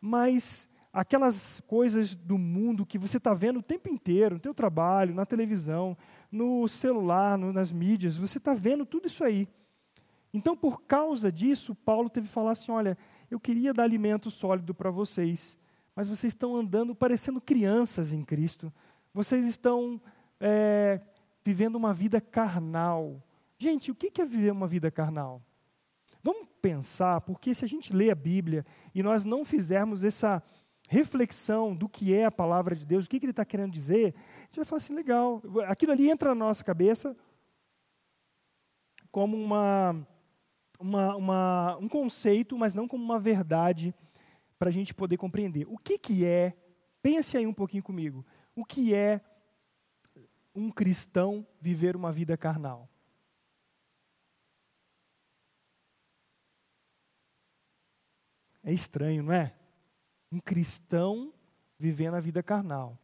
Mas 0.00 0.70
aquelas 0.92 1.60
coisas 1.66 2.14
do 2.14 2.38
mundo 2.38 2.86
que 2.86 2.98
você 2.98 3.16
está 3.16 3.34
vendo 3.34 3.58
o 3.58 3.62
tempo 3.62 3.88
inteiro, 3.88 4.36
no 4.36 4.40
teu 4.40 4.54
trabalho, 4.54 5.14
na 5.14 5.26
televisão, 5.26 5.96
no 6.30 6.66
celular, 6.68 7.36
no, 7.38 7.52
nas 7.52 7.72
mídias, 7.72 8.16
você 8.16 8.38
está 8.38 8.54
vendo 8.54 8.86
tudo 8.86 9.06
isso 9.06 9.24
aí. 9.24 9.48
Então, 10.32 10.56
por 10.56 10.82
causa 10.82 11.30
disso, 11.30 11.74
Paulo 11.74 12.08
teve 12.08 12.26
que 12.26 12.32
falar 12.32 12.52
assim: 12.52 12.72
olha, 12.72 12.96
eu 13.30 13.38
queria 13.38 13.72
dar 13.72 13.84
alimento 13.84 14.30
sólido 14.30 14.74
para 14.74 14.90
vocês, 14.90 15.58
mas 15.94 16.08
vocês 16.08 16.32
estão 16.32 16.56
andando 16.56 16.94
parecendo 16.94 17.40
crianças 17.40 18.12
em 18.12 18.24
Cristo. 18.24 18.72
Vocês 19.12 19.46
estão 19.46 20.00
é, 20.40 21.00
vivendo 21.44 21.76
uma 21.76 21.92
vida 21.92 22.20
carnal. 22.20 23.22
Gente, 23.58 23.90
o 23.90 23.94
que 23.94 24.20
é 24.20 24.24
viver 24.24 24.52
uma 24.52 24.66
vida 24.66 24.90
carnal? 24.90 25.42
Vamos 26.22 26.48
pensar, 26.62 27.20
porque 27.20 27.54
se 27.54 27.64
a 27.64 27.68
gente 27.68 27.92
lê 27.92 28.10
a 28.10 28.14
Bíblia 28.14 28.64
e 28.94 29.02
nós 29.02 29.24
não 29.24 29.44
fizermos 29.44 30.04
essa 30.04 30.42
reflexão 30.88 31.74
do 31.74 31.88
que 31.88 32.14
é 32.14 32.24
a 32.24 32.30
palavra 32.30 32.74
de 32.74 32.86
Deus, 32.86 33.04
o 33.04 33.08
que, 33.08 33.18
que 33.18 33.26
ele 33.26 33.32
está 33.32 33.44
querendo 33.44 33.72
dizer, 33.72 34.14
a 34.16 34.44
gente 34.46 34.56
vai 34.56 34.64
falar 34.64 34.78
assim: 34.78 34.94
legal, 34.94 35.42
aquilo 35.66 35.92
ali 35.92 36.10
entra 36.10 36.30
na 36.30 36.34
nossa 36.34 36.64
cabeça 36.64 37.16
como 39.10 39.36
uma, 39.36 40.06
uma, 40.82 41.16
uma 41.16 41.76
um 41.76 41.88
conceito, 41.88 42.58
mas 42.58 42.74
não 42.74 42.88
como 42.88 43.04
uma 43.04 43.18
verdade 43.18 43.94
para 44.58 44.68
a 44.68 44.72
gente 44.72 44.92
poder 44.92 45.16
compreender. 45.16 45.66
O 45.68 45.78
que, 45.78 45.96
que 45.98 46.24
é, 46.24 46.54
pense 47.00 47.36
aí 47.36 47.46
um 47.46 47.54
pouquinho 47.54 47.82
comigo, 47.82 48.26
o 48.54 48.64
que 48.64 48.94
é 48.94 49.20
um 50.54 50.70
cristão 50.70 51.46
viver 51.60 51.96
uma 51.96 52.12
vida 52.12 52.36
carnal? 52.36 52.88
É 58.64 58.72
estranho, 58.72 59.22
não 59.22 59.32
é? 59.32 59.54
Um 60.30 60.38
cristão 60.38 61.32
vivendo 61.78 62.14
a 62.14 62.20
vida 62.20 62.42
carnal. 62.42 62.96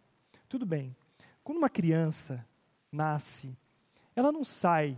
Tudo 0.48 0.64
bem. 0.64 0.96
Quando 1.42 1.58
uma 1.58 1.68
criança 1.68 2.46
nasce, 2.92 3.56
ela 4.14 4.30
não 4.30 4.44
sai 4.44 4.96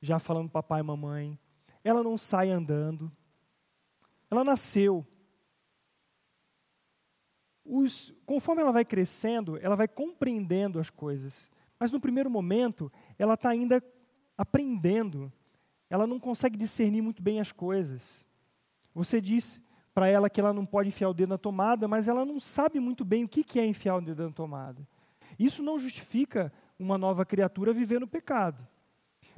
já 0.00 0.18
falando 0.18 0.50
papai 0.50 0.80
e 0.80 0.82
mamãe, 0.82 1.38
ela 1.84 2.02
não 2.02 2.16
sai 2.16 2.50
andando. 2.50 3.10
Ela 4.30 4.44
nasceu 4.44 5.06
os, 7.64 8.12
conforme 8.26 8.60
ela 8.60 8.72
vai 8.72 8.84
crescendo, 8.84 9.58
ela 9.58 9.76
vai 9.76 9.88
compreendendo 9.88 10.78
as 10.78 10.90
coisas. 10.90 11.50
Mas 11.78 11.90
no 11.90 12.00
primeiro 12.00 12.30
momento, 12.30 12.92
ela 13.18 13.34
está 13.34 13.50
ainda 13.50 13.82
aprendendo. 14.36 15.32
Ela 15.88 16.06
não 16.06 16.18
consegue 16.18 16.56
discernir 16.56 17.02
muito 17.02 17.22
bem 17.22 17.40
as 17.40 17.52
coisas. 17.52 18.26
Você 18.94 19.20
diz 19.20 19.60
para 19.94 20.08
ela 20.08 20.30
que 20.30 20.40
ela 20.40 20.52
não 20.52 20.64
pode 20.64 20.88
enfiar 20.88 21.08
o 21.08 21.14
dedo 21.14 21.30
na 21.30 21.38
tomada, 21.38 21.86
mas 21.86 22.08
ela 22.08 22.24
não 22.24 22.40
sabe 22.40 22.80
muito 22.80 23.04
bem 23.04 23.24
o 23.24 23.28
que 23.28 23.58
é 23.58 23.66
enfiar 23.66 23.96
o 23.96 24.00
dedo 24.00 24.24
na 24.24 24.32
tomada. 24.32 24.86
Isso 25.38 25.62
não 25.62 25.78
justifica 25.78 26.52
uma 26.78 26.98
nova 26.98 27.24
criatura 27.24 27.72
viver 27.72 28.00
no 28.00 28.08
pecado. 28.08 28.66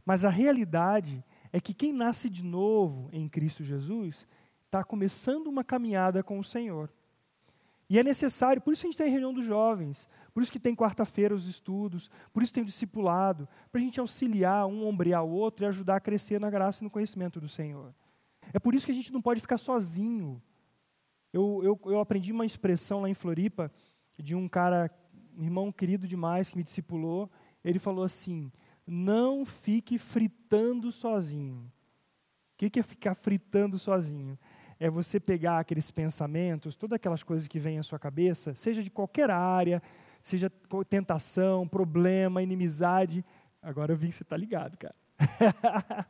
Mas 0.04 0.24
a 0.24 0.28
realidade 0.28 1.24
é 1.54 1.60
que 1.60 1.72
quem 1.72 1.92
nasce 1.92 2.28
de 2.28 2.44
novo 2.44 3.08
em 3.12 3.28
Cristo 3.28 3.62
Jesus 3.62 4.26
está 4.66 4.82
começando 4.82 5.46
uma 5.46 5.62
caminhada 5.62 6.20
com 6.20 6.40
o 6.40 6.42
Senhor. 6.42 6.92
E 7.88 7.96
é 7.96 8.02
necessário, 8.02 8.60
por 8.60 8.72
isso 8.72 8.84
a 8.84 8.88
gente 8.88 8.98
tem 8.98 9.06
a 9.06 9.10
reunião 9.10 9.32
dos 9.32 9.44
jovens, 9.44 10.08
por 10.32 10.42
isso 10.42 10.50
que 10.50 10.58
tem 10.58 10.74
quarta-feira 10.74 11.32
os 11.32 11.46
estudos, 11.46 12.10
por 12.32 12.42
isso 12.42 12.52
tem 12.52 12.64
o 12.64 12.66
discipulado, 12.66 13.48
para 13.70 13.80
a 13.80 13.84
gente 13.84 14.00
auxiliar 14.00 14.66
um, 14.66 14.84
ombrear 14.84 15.24
o 15.24 15.30
outro 15.30 15.64
e 15.64 15.68
ajudar 15.68 15.94
a 15.94 16.00
crescer 16.00 16.40
na 16.40 16.50
graça 16.50 16.82
e 16.82 16.84
no 16.84 16.90
conhecimento 16.90 17.40
do 17.40 17.48
Senhor. 17.48 17.94
É 18.52 18.58
por 18.58 18.74
isso 18.74 18.84
que 18.84 18.90
a 18.90 18.96
gente 18.96 19.12
não 19.12 19.22
pode 19.22 19.40
ficar 19.40 19.56
sozinho. 19.56 20.42
Eu, 21.32 21.60
eu, 21.62 21.80
eu 21.92 22.00
aprendi 22.00 22.32
uma 22.32 22.44
expressão 22.44 23.02
lá 23.02 23.08
em 23.08 23.14
Floripa, 23.14 23.70
de 24.18 24.34
um 24.34 24.48
cara, 24.48 24.90
um 25.38 25.44
irmão 25.44 25.70
querido 25.70 26.08
demais, 26.08 26.50
que 26.50 26.56
me 26.56 26.64
discipulou. 26.64 27.30
Ele 27.64 27.78
falou 27.78 28.02
assim: 28.02 28.50
não 28.86 29.44
fique 29.44 29.98
fritando 29.98 30.92
sozinho. 30.92 31.70
O 32.54 32.56
que 32.56 32.78
é 32.78 32.82
ficar 32.82 33.14
fritando 33.14 33.78
sozinho? 33.78 34.38
é 34.78 34.90
você 34.90 35.20
pegar 35.20 35.60
aqueles 35.60 35.90
pensamentos, 35.90 36.76
todas 36.76 36.96
aquelas 36.96 37.22
coisas 37.22 37.48
que 37.48 37.58
vêm 37.58 37.78
à 37.78 37.82
sua 37.82 37.98
cabeça, 37.98 38.54
seja 38.54 38.82
de 38.82 38.90
qualquer 38.90 39.30
área, 39.30 39.82
seja 40.20 40.50
tentação, 40.88 41.66
problema, 41.66 42.42
inimizade. 42.42 43.24
Agora 43.62 43.92
eu 43.92 43.96
vi 43.96 44.08
que 44.08 44.14
você 44.14 44.22
está 44.22 44.36
ligado, 44.36 44.76
cara. 44.76 44.94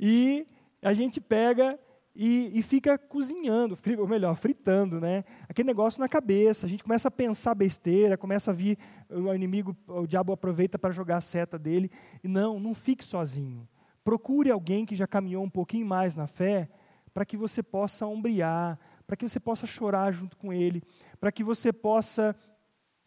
e 0.00 0.46
a 0.82 0.92
gente 0.92 1.20
pega 1.20 1.78
e, 2.18 2.58
e, 2.58 2.62
fica 2.62 2.96
cozinhando, 2.96 3.78
ou 3.98 4.08
melhor, 4.08 4.34
fritando, 4.34 4.98
né? 4.98 5.22
Aquele 5.46 5.66
negócio 5.66 6.00
na 6.00 6.08
cabeça. 6.08 6.64
A 6.64 6.68
gente 6.68 6.82
começa 6.82 7.08
a 7.08 7.10
pensar 7.10 7.54
besteira, 7.54 8.16
começa 8.16 8.50
a 8.50 8.54
vir, 8.54 8.78
o 9.10 9.34
inimigo, 9.34 9.76
o 9.86 10.06
diabo 10.06 10.32
aproveita 10.32 10.78
para 10.78 10.90
jogar 10.90 11.18
a 11.18 11.20
seta 11.20 11.58
dele. 11.58 11.90
E 12.24 12.28
não, 12.28 12.58
não 12.58 12.74
fique 12.74 13.04
sozinho. 13.04 13.68
Procure 14.02 14.50
alguém 14.50 14.86
que 14.86 14.96
já 14.96 15.06
caminhou 15.06 15.44
um 15.44 15.50
pouquinho 15.50 15.84
mais 15.84 16.16
na 16.16 16.26
fé 16.26 16.70
para 17.12 17.26
que 17.26 17.36
você 17.36 17.62
possa 17.62 18.06
ombrear, 18.06 18.78
para 19.06 19.14
que 19.14 19.28
você 19.28 19.38
possa 19.38 19.66
chorar 19.66 20.10
junto 20.10 20.38
com 20.38 20.52
Ele, 20.52 20.82
para 21.20 21.30
que 21.30 21.44
você 21.44 21.70
possa 21.70 22.34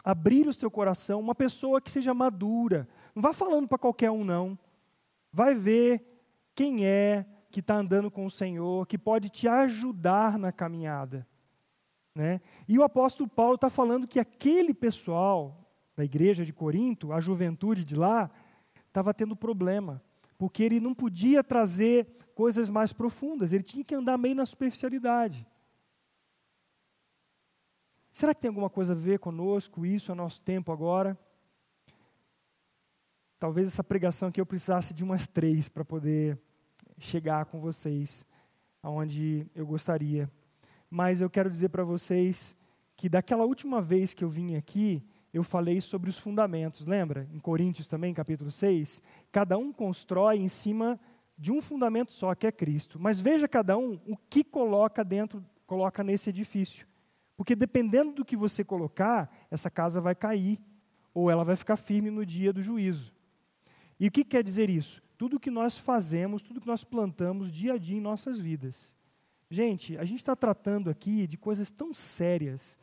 abrir 0.05 0.47
o 0.47 0.53
seu 0.53 0.69
coração, 0.69 1.19
uma 1.19 1.33
pessoa 1.33 1.81
que 1.81 1.89
seja 1.89 2.13
madura. 2.13 2.87
Não 3.15 3.23
vá 3.23 3.33
falando 3.33 3.67
para 3.67 3.77
qualquer 3.79 4.11
um, 4.11 4.23
não. 4.23 4.57
Vai 5.33 5.55
ver 5.55 6.05
quem 6.53 6.85
é 6.85 7.25
que 7.49 7.59
está 7.59 7.75
andando 7.75 8.11
com 8.11 8.25
o 8.25 8.31
Senhor, 8.31 8.85
que 8.85 8.97
pode 8.97 9.29
te 9.29 9.47
ajudar 9.47 10.37
na 10.37 10.51
caminhada. 10.51 11.27
Né? 12.13 12.41
E 12.67 12.77
o 12.77 12.83
apóstolo 12.83 13.29
Paulo 13.29 13.55
está 13.55 13.69
falando 13.69 14.07
que 14.07 14.19
aquele 14.19 14.73
pessoal 14.73 15.69
da 15.95 16.03
igreja 16.03 16.45
de 16.45 16.53
Corinto, 16.53 17.11
a 17.11 17.19
juventude 17.19 17.83
de 17.83 17.95
lá, 17.95 18.29
estava 18.87 19.13
tendo 19.13 19.35
problema, 19.35 20.01
porque 20.37 20.63
ele 20.63 20.79
não 20.79 20.93
podia 20.93 21.43
trazer 21.43 22.07
coisas 22.33 22.69
mais 22.69 22.93
profundas, 22.93 23.51
ele 23.51 23.63
tinha 23.63 23.83
que 23.83 23.95
andar 23.95 24.17
meio 24.17 24.35
na 24.35 24.45
superficialidade. 24.45 25.45
Será 28.11 28.33
que 28.33 28.41
tem 28.41 28.49
alguma 28.49 28.69
coisa 28.69 28.93
a 28.93 28.95
ver 28.95 29.19
conosco, 29.19 29.85
isso 29.85 30.11
é 30.11 30.15
nosso 30.15 30.41
tempo 30.41 30.71
agora? 30.71 31.17
Talvez 33.37 33.67
essa 33.67 33.83
pregação 33.83 34.29
aqui 34.29 34.41
eu 34.41 34.45
precisasse 34.45 34.93
de 34.93 35.03
umas 35.03 35.27
três 35.27 35.69
para 35.69 35.85
poder 35.85 36.37
chegar 36.99 37.45
com 37.45 37.59
vocês 37.59 38.27
aonde 38.81 39.47
eu 39.55 39.65
gostaria. 39.65 40.29
Mas 40.89 41.21
eu 41.21 41.29
quero 41.29 41.49
dizer 41.49 41.69
para 41.69 41.83
vocês 41.83 42.57
que 42.95 43.07
daquela 43.07 43.45
última 43.45 43.81
vez 43.81 44.13
que 44.13 44.23
eu 44.23 44.29
vim 44.29 44.55
aqui, 44.55 45.03
eu 45.33 45.43
falei 45.43 45.79
sobre 45.79 46.09
os 46.09 46.17
fundamentos, 46.17 46.85
lembra? 46.85 47.27
Em 47.31 47.39
Coríntios 47.39 47.87
também, 47.87 48.13
capítulo 48.13 48.51
6, 48.51 49.01
cada 49.31 49.57
um 49.57 49.71
constrói 49.71 50.37
em 50.37 50.47
cima 50.47 50.99
de 51.37 51.51
um 51.51 51.61
fundamento 51.61 52.11
só, 52.11 52.35
que 52.35 52.47
é 52.47 52.51
Cristo. 52.51 52.99
Mas 52.99 53.21
veja 53.21 53.47
cada 53.47 53.77
um 53.77 53.99
o 54.05 54.17
que 54.17 54.43
coloca 54.43 55.03
dentro, 55.03 55.45
coloca 55.65 56.03
nesse 56.03 56.29
edifício. 56.29 56.87
Porque 57.37 57.55
dependendo 57.55 58.11
do 58.11 58.25
que 58.25 58.35
você 58.35 58.65
colocar, 58.65 59.33
essa 59.49 59.69
casa 59.69 60.01
vai 60.01 60.13
cair, 60.13 60.59
ou 61.13 61.29
ela 61.29 61.45
vai 61.45 61.55
ficar 61.55 61.77
firme 61.77 62.09
no 62.09 62.25
dia 62.25 62.51
do 62.51 62.61
juízo. 62.61 63.13
E 63.99 64.07
o 64.07 64.11
que 64.11 64.25
quer 64.25 64.43
dizer 64.43 64.69
isso? 64.69 65.01
Tudo 65.19 65.37
que 65.37 65.51
nós 65.51 65.77
fazemos, 65.77 66.41
tudo 66.41 66.61
que 66.61 66.67
nós 66.67 66.85
plantamos 66.85 67.51
dia 67.51 67.73
a 67.73 67.77
dia 67.77 67.97
em 67.97 67.99
nossas 67.99 68.39
vidas. 68.39 68.95
Gente, 69.49 69.97
a 69.97 70.05
gente 70.05 70.19
está 70.19 70.33
tratando 70.33 70.89
aqui 70.89 71.27
de 71.27 71.37
coisas 71.37 71.69
tão 71.69 71.93
sérias, 71.93 72.79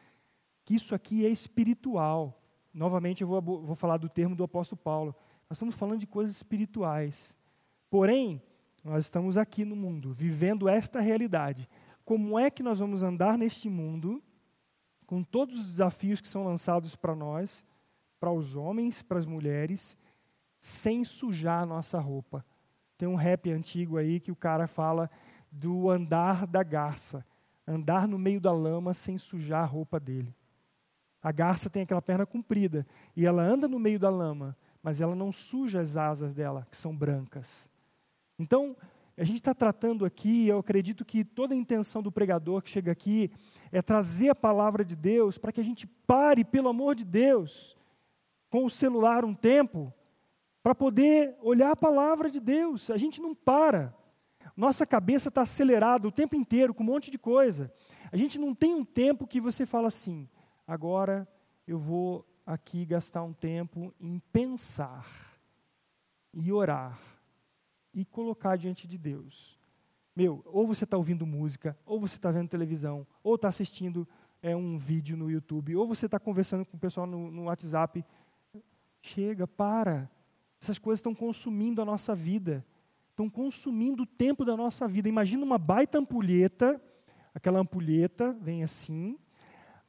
que 0.63 0.75
isso 0.75 0.95
aqui 0.95 1.25
é 1.25 1.31
espiritual. 1.31 2.39
Novamente, 2.75 3.23
eu 3.23 3.27
vou, 3.27 3.41
vou 3.41 3.75
falar 3.75 3.97
do 3.97 4.07
termo 4.07 4.37
do 4.37 4.45
apóstolo 4.45 4.79
Paulo. 4.79 5.15
Nós 5.49 5.57
estamos 5.57 5.75
falando 5.77 6.01
de 6.01 6.07
coisas 6.07 6.37
espirituais. 6.37 7.39
Porém, 7.89 8.43
nós 8.85 9.07
estamos 9.07 9.39
aqui 9.39 9.65
no 9.65 9.75
mundo, 9.75 10.13
vivendo 10.13 10.69
esta 10.69 11.01
realidade. 11.01 11.67
Como 12.05 12.39
é 12.39 12.51
que 12.51 12.63
nós 12.63 12.81
vamos 12.81 13.03
andar 13.03 13.39
neste 13.39 13.71
mundo, 13.71 14.23
com 15.07 15.23
todos 15.23 15.59
os 15.59 15.67
desafios 15.69 16.21
que 16.21 16.29
são 16.29 16.45
lançados 16.45 16.95
para 16.97 17.15
nós, 17.15 17.65
para 18.21 18.31
os 18.31 18.55
homens, 18.55 19.01
para 19.01 19.19
as 19.19 19.25
mulheres, 19.25 19.97
sem 20.67 21.05
sujar 21.05 21.63
a 21.63 21.67
nossa 21.67 21.97
roupa. 22.01 22.45
Tem 22.99 23.07
um 23.07 23.15
rap 23.15 23.49
antigo 23.53 23.97
aí 23.99 24.19
que 24.19 24.33
o 24.33 24.37
cara 24.37 24.67
fala 24.67 25.09
do 25.49 25.89
andar 25.89 26.45
da 26.45 26.65
garça, 26.65 27.25
andar 27.65 28.09
no 28.09 28.19
meio 28.19 28.41
da 28.41 28.51
lama 28.51 28.93
sem 28.93 29.17
sujar 29.17 29.63
a 29.63 29.65
roupa 29.65 30.01
dele. 30.01 30.35
A 31.23 31.31
garça 31.31 31.71
tem 31.71 31.83
aquela 31.83 32.03
perna 32.03 32.27
comprida 32.27 32.85
e 33.15 33.25
ela 33.25 33.45
anda 33.45 33.69
no 33.69 33.79
meio 33.79 33.97
da 33.97 34.11
lama, 34.11 34.57
mas 34.83 35.01
ela 35.01 35.15
não 35.15 35.31
suja 35.31 35.81
as 35.81 35.97
asas 35.97 36.35
dela, 36.35 36.67
que 36.69 36.77
são 36.77 36.97
brancas. 36.97 37.71
Então, 38.37 38.77
a 39.17 39.23
gente 39.23 39.37
está 39.37 39.55
tratando 39.55 40.05
aqui, 40.05 40.49
eu 40.49 40.59
acredito 40.59 41.05
que 41.05 41.25
toda 41.25 41.55
a 41.55 41.57
intenção 41.57 42.03
do 42.03 42.11
pregador 42.11 42.61
que 42.61 42.71
chega 42.71 42.91
aqui 42.91 43.31
é 43.71 43.81
trazer 43.81 44.31
a 44.31 44.35
palavra 44.35 44.85
de 44.85 44.97
Deus 44.97 45.39
para 45.39 45.53
que 45.53 45.61
a 45.61 45.65
gente 45.65 45.87
pare, 45.87 46.45
pelo 46.45 46.69
amor 46.69 46.97
de 46.97 47.05
Deus, 47.05 47.77
com 48.51 48.65
o 48.65 48.71
celular 48.71 49.25
um 49.25 49.33
tempo, 49.33 49.95
para 50.67 50.75
poder 50.75 51.37
olhar 51.43 51.71
a 51.71 51.77
palavra 51.77 52.29
de 52.29 52.41
Deus. 52.41 52.91
A 52.91 52.97
gente 52.97 53.21
não 53.21 53.37
para. 53.37 53.95
Nossa 54.57 54.85
cabeça 54.85 55.29
está 55.29 55.43
acelerada 55.43 56.09
o 56.09 56.11
tempo 56.11 56.35
inteiro 56.35 56.75
com 56.75 56.83
um 56.83 56.87
monte 56.87 57.09
de 57.09 57.17
coisa. 57.17 57.73
A 58.11 58.17
gente 58.17 58.37
não 58.37 58.53
tem 58.53 58.75
um 58.75 58.85
tempo 58.85 59.29
que 59.29 59.41
você 59.41 59.65
fala 59.65 59.87
assim, 59.87 60.29
agora 60.67 61.29
eu 61.69 61.79
vou 61.79 62.27
aqui 62.45 62.85
gastar 62.85 63.23
um 63.23 63.33
tempo 63.33 63.95
em 64.01 64.19
pensar 64.33 65.07
e 66.35 66.51
orar 66.51 66.99
e 67.95 68.05
colocar 68.05 68.57
diante 68.57 68.89
de 68.89 68.99
Deus. 68.99 69.61
Meu, 70.17 70.43
ou 70.47 70.67
você 70.67 70.83
está 70.83 70.97
ouvindo 70.97 71.25
música, 71.25 71.79
ou 71.87 72.01
você 72.01 72.17
está 72.17 72.33
vendo 72.33 72.49
televisão, 72.49 73.07
ou 73.23 73.37
está 73.37 73.47
assistindo 73.47 74.05
é, 74.43 74.57
um 74.57 74.79
vídeo 74.79 75.17
no 75.17 75.31
YouTube, 75.31 75.77
ou 75.77 75.87
você 75.87 76.07
está 76.07 76.19
conversando 76.19 76.67
com 76.67 76.77
o 76.77 76.81
pessoal 76.81 77.07
no, 77.07 77.31
no 77.31 77.45
WhatsApp. 77.45 78.05
Chega, 79.01 79.47
para. 79.47 80.11
Essas 80.61 80.79
coisas 80.79 80.99
estão 80.99 81.15
consumindo 81.15 81.81
a 81.81 81.85
nossa 81.85 82.15
vida. 82.15 82.65
Estão 83.11 83.31
consumindo 83.31 84.03
o 84.03 84.07
tempo 84.07 84.45
da 84.45 84.57
nossa 84.57 84.87
vida. 84.87 85.09
Imagina 85.09 85.45
uma 85.45 85.59
baita 85.59 85.99
ampulheta, 85.99 86.81
aquela 87.35 87.61
ampulheta 87.61 88.33
vem 88.41 88.63
assim, 88.63 89.19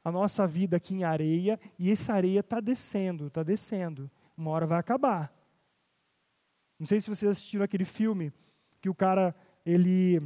a 0.04 0.10
nossa 0.10 0.46
vida 0.46 0.76
aqui 0.78 0.94
em 0.94 1.04
areia, 1.04 1.60
e 1.78 1.90
essa 1.90 2.14
areia 2.14 2.40
está 2.40 2.60
descendo, 2.60 3.26
está 3.26 3.42
descendo. 3.42 4.10
Uma 4.36 4.50
hora 4.50 4.66
vai 4.66 4.78
acabar. 4.78 5.32
Não 6.78 6.86
sei 6.86 7.00
se 7.00 7.08
vocês 7.10 7.30
assistiram 7.30 7.64
aquele 7.64 7.84
filme 7.84 8.32
que 8.80 8.88
o 8.88 8.94
cara, 8.94 9.34
ele 9.66 10.22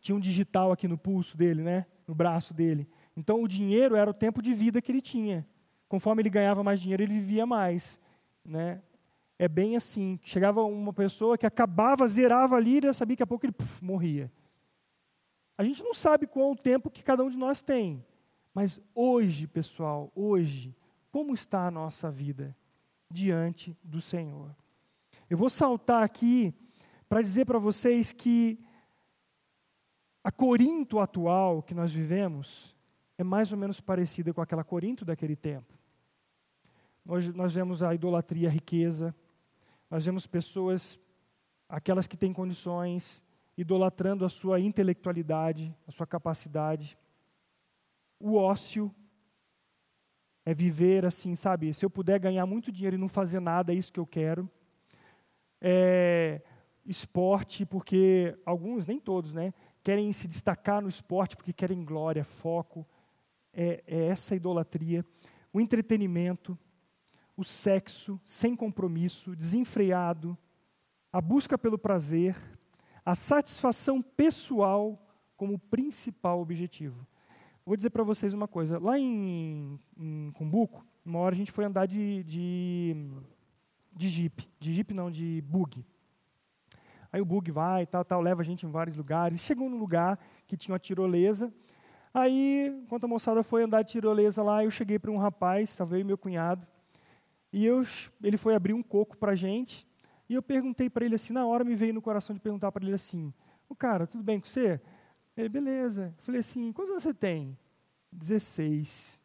tinha 0.00 0.14
um 0.14 0.20
digital 0.20 0.72
aqui 0.72 0.88
no 0.88 0.98
pulso 0.98 1.36
dele, 1.36 1.62
né? 1.62 1.86
No 2.06 2.14
braço 2.14 2.52
dele. 2.52 2.88
Então 3.16 3.42
o 3.42 3.48
dinheiro 3.48 3.94
era 3.94 4.10
o 4.10 4.14
tempo 4.14 4.42
de 4.42 4.52
vida 4.52 4.82
que 4.82 4.90
ele 4.92 5.00
tinha. 5.00 5.46
Conforme 5.88 6.20
ele 6.20 6.30
ganhava 6.30 6.62
mais 6.62 6.80
dinheiro, 6.80 7.02
ele 7.02 7.14
vivia 7.14 7.46
mais, 7.46 8.00
né? 8.44 8.82
É 9.38 9.46
bem 9.46 9.76
assim. 9.76 10.18
Chegava 10.22 10.62
uma 10.62 10.92
pessoa 10.92 11.38
que 11.38 11.46
acabava, 11.46 12.06
zerava 12.06 12.56
ali, 12.56 12.78
e 12.78 12.82
já 12.82 12.92
sabia 12.92 13.16
que 13.16 13.22
a 13.22 13.26
pouco 13.26 13.46
ele 13.46 13.54
morria. 13.80 14.30
A 15.56 15.64
gente 15.64 15.82
não 15.82 15.94
sabe 15.94 16.26
qual 16.26 16.50
o 16.52 16.56
tempo 16.56 16.90
que 16.90 17.02
cada 17.02 17.22
um 17.22 17.30
de 17.30 17.36
nós 17.36 17.62
tem. 17.62 18.04
Mas 18.54 18.80
hoje, 18.94 19.46
pessoal, 19.46 20.10
hoje, 20.14 20.74
como 21.10 21.34
está 21.34 21.66
a 21.66 21.70
nossa 21.70 22.10
vida 22.10 22.56
diante 23.10 23.76
do 23.82 24.00
Senhor? 24.00 24.54
Eu 25.30 25.36
vou 25.36 25.48
saltar 25.48 26.02
aqui 26.02 26.52
para 27.08 27.20
dizer 27.20 27.44
para 27.44 27.58
vocês 27.58 28.12
que 28.12 28.58
a 30.22 30.30
Corinto 30.30 30.98
atual 30.98 31.62
que 31.62 31.74
nós 31.74 31.92
vivemos 31.92 32.76
é 33.16 33.24
mais 33.24 33.52
ou 33.52 33.58
menos 33.58 33.80
parecida 33.80 34.32
com 34.32 34.40
aquela 34.40 34.64
Corinto 34.64 35.04
daquele 35.04 35.34
tempo. 35.34 35.78
Hoje 37.06 37.32
nós 37.32 37.54
vemos 37.54 37.82
a 37.82 37.94
idolatria, 37.94 38.48
a 38.48 38.52
riqueza, 38.52 39.14
nós 39.90 40.04
vemos 40.04 40.26
pessoas, 40.26 40.98
aquelas 41.68 42.06
que 42.06 42.16
têm 42.16 42.32
condições, 42.32 43.24
idolatrando 43.56 44.24
a 44.24 44.28
sua 44.28 44.60
intelectualidade, 44.60 45.74
a 45.86 45.90
sua 45.90 46.06
capacidade. 46.06 46.98
O 48.20 48.36
ócio 48.36 48.94
é 50.44 50.54
viver 50.54 51.04
assim, 51.04 51.34
sabe? 51.34 51.72
Se 51.74 51.84
eu 51.84 51.90
puder 51.90 52.18
ganhar 52.18 52.46
muito 52.46 52.70
dinheiro 52.72 52.96
e 52.96 52.98
não 52.98 53.08
fazer 53.08 53.40
nada, 53.40 53.72
é 53.72 53.76
isso 53.76 53.92
que 53.92 54.00
eu 54.00 54.06
quero 54.06 54.50
é, 55.60 56.40
esporte, 56.84 57.66
porque 57.66 58.36
alguns, 58.44 58.86
nem 58.86 58.98
todos, 58.98 59.32
né, 59.32 59.52
querem 59.82 60.12
se 60.12 60.28
destacar 60.28 60.80
no 60.80 60.88
esporte 60.88 61.36
porque 61.36 61.52
querem 61.52 61.84
glória, 61.84 62.24
foco. 62.24 62.86
É, 63.52 63.82
é 63.86 64.06
essa 64.06 64.36
idolatria. 64.36 65.04
O 65.52 65.60
entretenimento, 65.60 66.56
o 67.38 67.44
sexo 67.44 68.20
sem 68.24 68.56
compromisso, 68.56 69.36
desenfreado, 69.36 70.36
a 71.12 71.20
busca 71.20 71.56
pelo 71.56 71.78
prazer, 71.78 72.36
a 73.04 73.14
satisfação 73.14 74.02
pessoal 74.02 75.00
como 75.36 75.56
principal 75.56 76.40
objetivo. 76.40 77.06
Vou 77.64 77.76
dizer 77.76 77.90
para 77.90 78.02
vocês 78.02 78.34
uma 78.34 78.48
coisa. 78.48 78.80
Lá 78.80 78.98
em, 78.98 79.78
em 79.96 80.32
Cumbuco, 80.32 80.84
uma 81.06 81.20
hora 81.20 81.32
a 81.32 81.38
gente 81.38 81.52
foi 81.52 81.64
andar 81.64 81.86
de, 81.86 82.24
de 82.24 82.96
de 83.94 84.08
Jeep. 84.08 84.48
De 84.58 84.72
Jeep 84.72 84.92
não, 84.92 85.08
de 85.08 85.40
bug. 85.46 85.86
Aí 87.12 87.20
o 87.20 87.24
bug 87.24 87.52
vai, 87.52 87.86
tal, 87.86 88.04
tal, 88.04 88.20
leva 88.20 88.42
a 88.42 88.44
gente 88.44 88.66
em 88.66 88.70
vários 88.70 88.96
lugares. 88.96 89.40
Chegou 89.40 89.70
num 89.70 89.78
lugar 89.78 90.18
que 90.44 90.56
tinha 90.56 90.72
uma 90.72 90.78
tirolesa. 90.80 91.52
Aí, 92.12 92.66
enquanto 92.82 93.04
a 93.04 93.08
moçada 93.08 93.44
foi 93.44 93.62
andar 93.62 93.82
de 93.82 93.92
tirolesa 93.92 94.42
lá, 94.42 94.64
eu 94.64 94.72
cheguei 94.72 94.98
para 94.98 95.10
um 95.10 95.18
rapaz, 95.18 95.70
estava 95.70 95.94
eu 95.96 96.00
e 96.00 96.04
meu 96.04 96.18
cunhado. 96.18 96.66
E 97.52 97.64
eu, 97.64 97.82
ele 98.22 98.36
foi 98.36 98.54
abrir 98.54 98.74
um 98.74 98.82
coco 98.82 99.16
para 99.16 99.32
a 99.32 99.34
gente. 99.34 99.86
E 100.28 100.34
eu 100.34 100.42
perguntei 100.42 100.90
para 100.90 101.04
ele 101.04 101.14
assim, 101.14 101.32
na 101.32 101.46
hora 101.46 101.64
me 101.64 101.74
veio 101.74 101.94
no 101.94 102.02
coração 102.02 102.34
de 102.34 102.40
perguntar 102.40 102.70
para 102.70 102.84
ele 102.84 102.94
assim, 102.94 103.32
o 103.68 103.74
cara, 103.74 104.06
tudo 104.06 104.22
bem 104.22 104.38
com 104.38 104.46
você? 104.46 104.80
Ele, 105.36 105.48
beleza. 105.48 106.14
Eu 106.18 106.22
falei 106.22 106.40
assim, 106.40 106.72
quantos 106.72 106.90
anos 106.90 107.02
você 107.02 107.14
tem? 107.14 107.56
16. 108.12 109.20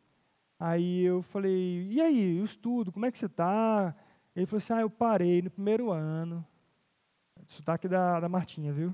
Aí 0.59 1.01
eu 1.01 1.21
falei, 1.21 1.87
e 1.91 1.99
aí, 1.99 2.39
o 2.39 2.45
estudo, 2.45 2.91
como 2.91 3.05
é 3.05 3.11
que 3.11 3.17
você 3.17 3.25
está? 3.25 3.95
Ele 4.35 4.45
falou 4.45 4.57
assim: 4.57 4.73
Ah, 4.73 4.81
eu 4.81 4.89
parei 4.89 5.41
no 5.41 5.49
primeiro 5.49 5.91
ano. 5.91 6.45
Sotaque 7.47 7.87
da, 7.87 8.19
da 8.19 8.29
Martinha, 8.29 8.71
viu? 8.71 8.93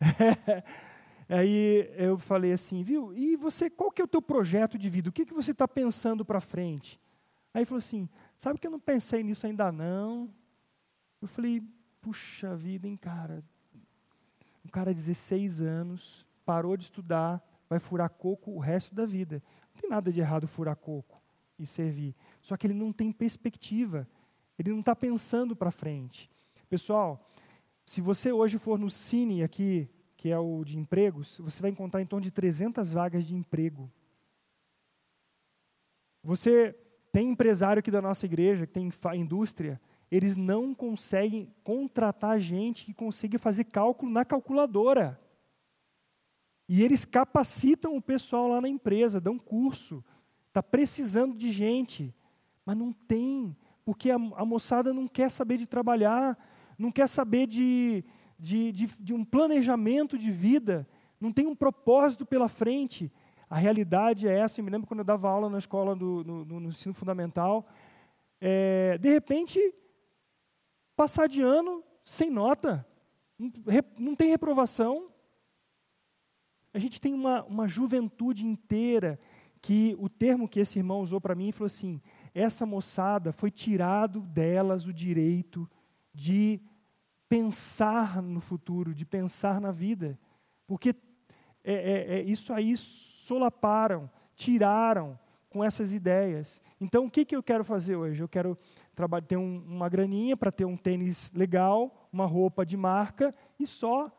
Aí 1.28 1.90
eu 1.96 2.18
falei 2.18 2.52
assim, 2.52 2.82
viu? 2.82 3.12
E 3.14 3.36
você, 3.36 3.68
qual 3.68 3.90
que 3.90 4.00
é 4.00 4.04
o 4.04 4.08
teu 4.08 4.22
projeto 4.22 4.78
de 4.78 4.88
vida? 4.88 5.10
O 5.10 5.12
que, 5.12 5.26
que 5.26 5.34
você 5.34 5.50
está 5.50 5.66
pensando 5.66 6.24
para 6.24 6.40
frente? 6.40 6.98
Aí 7.52 7.60
ele 7.60 7.66
falou 7.66 7.78
assim, 7.78 8.08
sabe 8.38 8.58
que 8.58 8.66
eu 8.66 8.70
não 8.70 8.80
pensei 8.80 9.22
nisso 9.22 9.46
ainda 9.46 9.70
não? 9.70 10.32
Eu 11.20 11.26
falei, 11.26 11.60
puxa 12.00 12.56
vida, 12.56 12.86
hein, 12.86 12.96
cara? 12.96 13.44
Um 14.64 14.68
cara 14.70 14.94
de 14.94 15.00
16 15.00 15.60
anos, 15.60 16.24
parou 16.46 16.76
de 16.76 16.84
estudar, 16.84 17.44
vai 17.68 17.80
furar 17.80 18.08
coco 18.08 18.52
o 18.52 18.60
resto 18.60 18.94
da 18.94 19.04
vida. 19.04 19.42
Não 19.74 19.80
tem 19.80 19.90
nada 19.90 20.12
de 20.12 20.20
errado 20.20 20.46
furar 20.46 20.76
coco 20.76 21.20
e 21.58 21.66
servir. 21.66 22.14
Só 22.40 22.56
que 22.56 22.66
ele 22.66 22.74
não 22.74 22.92
tem 22.92 23.10
perspectiva. 23.10 24.08
Ele 24.56 24.70
não 24.70 24.80
está 24.80 24.94
pensando 24.94 25.56
para 25.56 25.72
frente. 25.72 26.30
Pessoal, 26.68 27.28
se 27.84 28.00
você 28.00 28.30
hoje 28.30 28.56
for 28.56 28.78
no 28.78 28.88
Cine 28.88 29.42
aqui, 29.42 29.90
que 30.16 30.30
é 30.30 30.38
o 30.38 30.62
de 30.64 30.78
empregos, 30.78 31.38
você 31.38 31.60
vai 31.60 31.70
encontrar 31.70 32.00
em 32.00 32.06
torno 32.06 32.22
de 32.22 32.30
300 32.30 32.92
vagas 32.92 33.26
de 33.26 33.34
emprego. 33.34 33.90
Você 36.22 36.76
tem 37.18 37.30
empresário 37.30 37.80
aqui 37.80 37.90
da 37.90 38.00
nossa 38.00 38.26
igreja, 38.26 38.64
que 38.64 38.72
tem 38.72 38.92
indústria, 39.16 39.80
eles 40.08 40.36
não 40.36 40.72
conseguem 40.72 41.52
contratar 41.64 42.38
gente 42.38 42.84
que 42.84 42.94
consiga 42.94 43.40
fazer 43.40 43.64
cálculo 43.64 44.12
na 44.12 44.24
calculadora. 44.24 45.20
E 46.68 46.80
eles 46.80 47.04
capacitam 47.04 47.96
o 47.96 48.00
pessoal 48.00 48.46
lá 48.46 48.60
na 48.60 48.68
empresa, 48.68 49.20
dão 49.20 49.36
curso. 49.36 50.04
Está 50.46 50.62
precisando 50.62 51.36
de 51.36 51.50
gente, 51.50 52.14
mas 52.64 52.76
não 52.76 52.92
tem 52.92 53.56
porque 53.84 54.12
a, 54.12 54.18
moçada 54.18 54.94
não 54.94 55.08
quer 55.08 55.28
saber 55.28 55.56
de 55.56 55.66
trabalhar, 55.66 56.38
não 56.78 56.92
quer 56.92 57.08
saber 57.08 57.48
de, 57.48 58.04
de, 58.38 58.70
de, 58.70 58.86
de 59.00 59.12
um 59.12 59.24
planejamento 59.24 60.16
de 60.16 60.30
vida, 60.30 60.88
não 61.20 61.32
tem 61.32 61.48
um 61.48 61.56
propósito 61.56 62.24
pela 62.24 62.46
frente. 62.46 63.10
A 63.48 63.56
realidade 63.56 64.28
é 64.28 64.38
essa. 64.38 64.60
Eu 64.60 64.64
me 64.64 64.70
lembro 64.70 64.86
quando 64.86 65.00
eu 65.00 65.04
dava 65.04 65.28
aula 65.28 65.48
na 65.48 65.58
escola 65.58 65.96
do, 65.96 66.22
no, 66.24 66.44
no, 66.44 66.60
no 66.60 66.68
ensino 66.68 66.94
fundamental. 66.94 67.66
É, 68.40 68.98
de 68.98 69.08
repente, 69.08 69.74
passar 70.94 71.28
de 71.28 71.40
ano 71.40 71.82
sem 72.02 72.30
nota, 72.30 72.86
não, 73.38 73.52
não 73.98 74.14
tem 74.14 74.28
reprovação. 74.28 75.10
A 76.72 76.78
gente 76.78 77.00
tem 77.00 77.14
uma, 77.14 77.42
uma 77.44 77.66
juventude 77.66 78.46
inteira 78.46 79.18
que 79.60 79.96
o 79.98 80.08
termo 80.08 80.48
que 80.48 80.60
esse 80.60 80.78
irmão 80.78 81.00
usou 81.00 81.20
para 81.20 81.34
mim 81.34 81.50
falou 81.52 81.66
assim: 81.66 82.00
essa 82.34 82.66
moçada 82.66 83.32
foi 83.32 83.50
tirado 83.50 84.20
delas 84.20 84.86
o 84.86 84.92
direito 84.92 85.68
de 86.14 86.60
pensar 87.28 88.22
no 88.22 88.40
futuro, 88.40 88.94
de 88.94 89.04
pensar 89.04 89.60
na 89.60 89.70
vida. 89.70 90.18
Porque 90.66 90.94
é, 91.70 91.74
é, 91.74 92.18
é, 92.18 92.22
isso 92.22 92.52
aí 92.54 92.74
solaparam, 92.76 94.10
tiraram, 94.34 95.18
com 95.50 95.62
essas 95.62 95.92
ideias. 95.92 96.62
Então, 96.80 97.06
o 97.06 97.10
que, 97.10 97.24
que 97.24 97.36
eu 97.36 97.42
quero 97.42 97.64
fazer 97.64 97.96
hoje? 97.96 98.22
Eu 98.22 98.28
quero 98.28 98.56
ter 99.26 99.36
um, 99.36 99.62
uma 99.66 99.88
graninha 99.88 100.36
para 100.36 100.50
ter 100.50 100.64
um 100.64 100.76
tênis 100.76 101.30
legal, 101.32 102.08
uma 102.12 102.26
roupa 102.26 102.64
de 102.64 102.76
marca 102.76 103.34
e 103.58 103.66
só. 103.66 104.10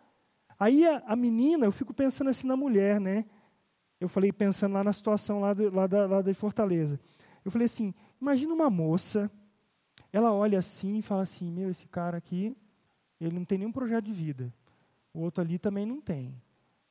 Aí 0.60 0.86
a, 0.86 1.04
a, 1.08 1.16
menina, 1.16 1.66
eu 1.66 1.72
fico 1.72 1.94
pensando 1.94 2.30
assim 2.30 2.48
na 2.48 2.56
mulher, 2.56 3.00
né? 3.00 3.26
Eu 4.00 4.08
falei, 4.08 4.32
pensando 4.32 4.74
lá 4.74 4.84
na 4.84 4.94
situação 4.94 5.42
lá, 5.42 5.54
do, 5.54 5.74
lá, 5.74 5.88
da, 5.88 6.06
lá 6.06 6.22
de 6.22 6.34
Fortaleza. 6.34 7.00
Eu 7.44 7.52
falei 7.52 7.66
assim: 7.66 7.94
imagina 8.22 8.54
uma 8.54 8.70
moça, 8.70 9.30
ela 10.14 10.32
olha 10.32 10.60
assim 10.60 10.98
e 10.98 11.02
fala 11.02 11.24
assim: 11.24 11.52
meu, 11.52 11.70
esse 11.70 11.88
cara 11.88 12.18
aqui, 12.18 12.56
ele 13.20 13.36
não 13.36 13.46
tem 13.46 13.58
nenhum 13.58 13.72
projeto 13.72 14.06
de 14.06 14.14
vida. 14.14 14.54
O 15.14 15.22
outro 15.22 15.44
ali 15.44 15.58
também 15.58 15.86
não 15.86 16.00
tem. 16.00 16.36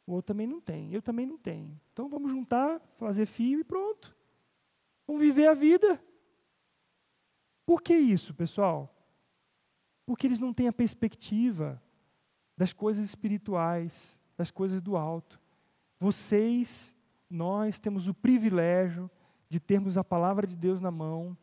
O 0.09 0.13
outro 0.13 0.29
também 0.29 0.47
não 0.47 0.59
tem. 0.59 0.91
Eu 0.91 1.03
também 1.03 1.27
não 1.27 1.37
tenho. 1.37 1.79
Então 1.93 2.09
vamos 2.09 2.31
juntar, 2.31 2.81
fazer 2.97 3.27
fio 3.27 3.61
e 3.61 3.65
pronto. 3.65 4.17
Vamos 5.07 5.21
viver 5.21 5.47
a 5.47 5.53
vida. 5.53 6.03
Por 7.67 7.83
que 7.83 7.95
isso, 7.95 8.33
pessoal? 8.33 8.91
Porque 10.07 10.27
eles 10.27 10.39
não 10.39 10.55
têm 10.55 10.67
a 10.67 10.73
perspectiva 10.73 11.83
das 12.57 12.73
coisas 12.73 13.05
espirituais, 13.05 14.19
das 14.35 14.51
coisas 14.51 14.81
do 14.81 14.97
alto. 14.97 15.39
Vocês, 16.01 16.97
nós 17.29 17.79
temos 17.79 18.09
o 18.09 18.15
privilégio 18.15 19.11
de 19.47 19.61
termos 19.61 19.99
a 19.99 20.03
palavra 20.03 20.47
de 20.47 20.57
Deus 20.57 20.81
na 20.81 20.91
mão. 20.91 21.37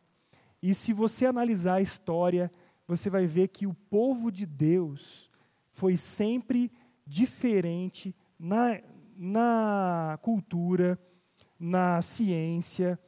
E 0.60 0.74
se 0.74 0.92
você 0.92 1.28
analisar 1.28 1.76
a 1.76 1.82
história, 1.82 2.52
você 2.88 3.12
vai 3.12 3.28
ver 3.28 3.50
que 3.50 3.68
o 3.68 3.76
povo 3.76 4.32
de 4.32 4.48
Deus 4.48 5.30
foi 5.70 5.96
sempre 5.96 6.72
diferente 7.06 8.16
na, 8.38 8.82
na 9.16 10.20
cultura, 10.22 11.00
na 11.60 12.02
ciência, 12.02 13.00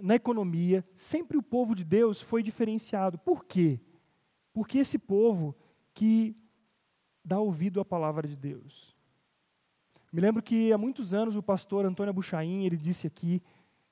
na 0.00 0.14
economia, 0.14 0.84
sempre 0.94 1.36
o 1.36 1.42
povo 1.42 1.74
de 1.74 1.84
Deus 1.84 2.20
foi 2.20 2.42
diferenciado. 2.42 3.18
Por 3.18 3.44
quê? 3.44 3.80
Porque 4.52 4.78
esse 4.78 4.98
povo 4.98 5.54
que 5.92 6.36
dá 7.24 7.38
ouvido 7.38 7.80
à 7.80 7.84
palavra 7.84 8.26
de 8.26 8.36
Deus. 8.36 8.96
Me 10.12 10.20
lembro 10.20 10.42
que 10.42 10.72
há 10.72 10.78
muitos 10.78 11.12
anos 11.12 11.36
o 11.36 11.42
pastor 11.42 11.84
Antônio 11.84 12.14
Buchaim, 12.14 12.64
ele 12.64 12.76
disse 12.76 13.06
aqui 13.06 13.42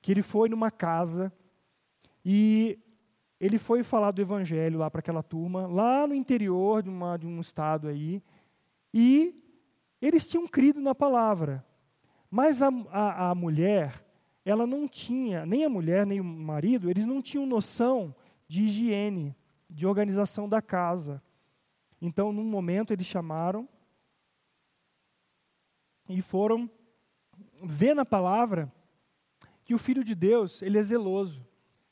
que 0.01 0.11
ele 0.11 0.23
foi 0.23 0.49
numa 0.49 0.71
casa 0.71 1.31
e 2.25 2.79
ele 3.39 3.59
foi 3.59 3.83
falar 3.83 4.11
do 4.11 4.21
evangelho 4.21 4.79
lá 4.79 4.89
para 4.89 4.99
aquela 4.99 5.21
turma, 5.21 5.67
lá 5.67 6.07
no 6.07 6.15
interior 6.15 6.81
de, 6.81 6.89
uma, 6.89 7.17
de 7.17 7.27
um 7.27 7.39
estado 7.39 7.87
aí, 7.87 8.23
e 8.91 9.35
eles 10.01 10.27
tinham 10.27 10.47
crido 10.47 10.79
na 10.79 10.93
palavra. 10.93 11.65
Mas 12.29 12.61
a, 12.61 12.69
a, 12.91 13.29
a 13.29 13.35
mulher, 13.35 14.05
ela 14.43 14.67
não 14.67 14.87
tinha, 14.87 15.45
nem 15.45 15.65
a 15.65 15.69
mulher, 15.69 16.05
nem 16.05 16.19
o 16.19 16.23
marido, 16.23 16.89
eles 16.89 17.05
não 17.05 17.21
tinham 17.21 17.45
noção 17.45 18.15
de 18.47 18.63
higiene, 18.63 19.35
de 19.69 19.85
organização 19.85 20.47
da 20.47 20.61
casa. 20.61 21.21
Então, 22.01 22.31
num 22.31 22.43
momento, 22.43 22.93
eles 22.93 23.07
chamaram 23.07 23.67
e 26.07 26.21
foram 26.21 26.69
ver 27.63 27.93
na 27.93 28.05
palavra 28.05 28.71
que 29.63 29.73
o 29.73 29.77
Filho 29.77 30.03
de 30.03 30.15
Deus, 30.15 30.61
ele 30.61 30.77
é 30.77 30.83
zeloso, 30.83 31.45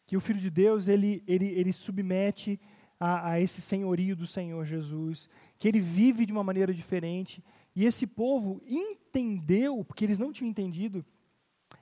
que 0.06 0.16
o 0.16 0.22
Filho 0.22 0.40
de 0.40 0.50
Deus, 0.50 0.88
ele, 0.88 1.24
ele, 1.28 1.48
ele 1.48 1.74
submete 1.74 2.60
a, 3.00 3.32
a 3.32 3.42
esse 3.42 3.62
senhorio 3.62 4.16
do 4.16 4.26
Senhor 4.26 4.64
Jesus, 4.64 5.30
que 5.58 5.68
ele 5.68 5.80
vive 5.80 6.26
de 6.26 6.32
uma 6.32 6.44
maneira 6.44 6.74
diferente. 6.74 7.44
E 7.76 7.86
esse 7.86 8.08
povo 8.08 8.62
entendeu, 8.66 9.84
porque 9.84 10.06
eles 10.06 10.18
não 10.18 10.32
tinham 10.32 10.50
entendido, 10.50 11.06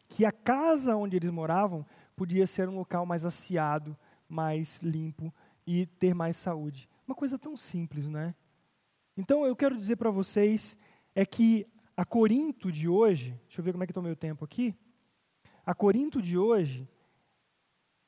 que 0.10 0.26
a 0.26 0.32
casa 0.32 0.96
onde 0.96 1.18
eles 1.18 1.32
moravam 1.32 1.86
podia 2.16 2.48
ser 2.48 2.68
um 2.68 2.76
local 2.76 3.06
mais 3.06 3.26
aciado, 3.26 3.98
mais 4.28 4.82
limpo 4.82 5.34
e 5.66 5.86
ter 5.86 6.14
mais 6.14 6.36
saúde. 6.36 6.90
Uma 7.08 7.16
coisa 7.16 7.38
tão 7.38 7.56
simples, 7.56 8.08
né? 8.08 8.34
Então 9.16 9.46
eu 9.46 9.56
quero 9.56 9.78
dizer 9.78 9.96
para 9.96 10.10
vocês 10.10 10.78
é 11.14 11.26
que 11.26 11.68
a 11.96 12.04
Corinto 12.04 12.72
de 12.72 12.88
hoje, 12.88 13.40
deixa 13.44 13.62
eu 13.62 13.64
ver 13.64 13.72
como 13.72 13.84
é 13.84 13.88
que 13.88 13.92
está 13.92 14.02
o 14.02 14.04
meu 14.04 14.16
tempo 14.16 14.44
aqui. 14.44 14.76
A 15.66 15.76
Corinto 15.76 16.22
de 16.22 16.38
hoje 16.38 16.88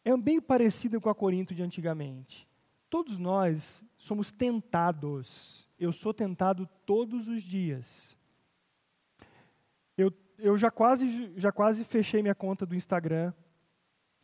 é 0.04 0.16
bem 0.18 0.42
parecida 0.42 1.00
com 1.00 1.10
a 1.10 1.16
Corinto 1.16 1.54
de 1.54 1.62
antigamente. 1.62 2.48
Todos 2.90 3.18
nós 3.18 3.84
somos 3.98 4.32
tentados. 4.32 5.68
Eu 5.78 5.92
sou 5.92 6.14
tentado 6.14 6.68
todos 6.86 7.28
os 7.28 7.44
dias. 7.44 8.18
Eu 9.98 10.12
eu 10.38 10.58
já 10.58 10.70
quase, 10.70 11.34
já 11.38 11.52
quase 11.52 11.84
fechei 11.84 12.22
minha 12.22 12.36
conta 12.36 12.66
do 12.66 12.76
Instagram. 12.76 13.34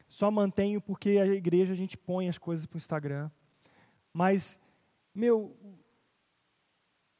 Só 0.07 0.29
mantenho 0.29 0.81
porque 0.81 1.11
a 1.11 1.25
igreja 1.25 1.73
a 1.73 1.75
gente 1.75 1.97
põe 1.97 2.27
as 2.27 2.37
coisas 2.37 2.65
para 2.65 2.75
o 2.75 2.77
Instagram. 2.77 3.29
Mas, 4.11 4.59
meu, 5.13 5.55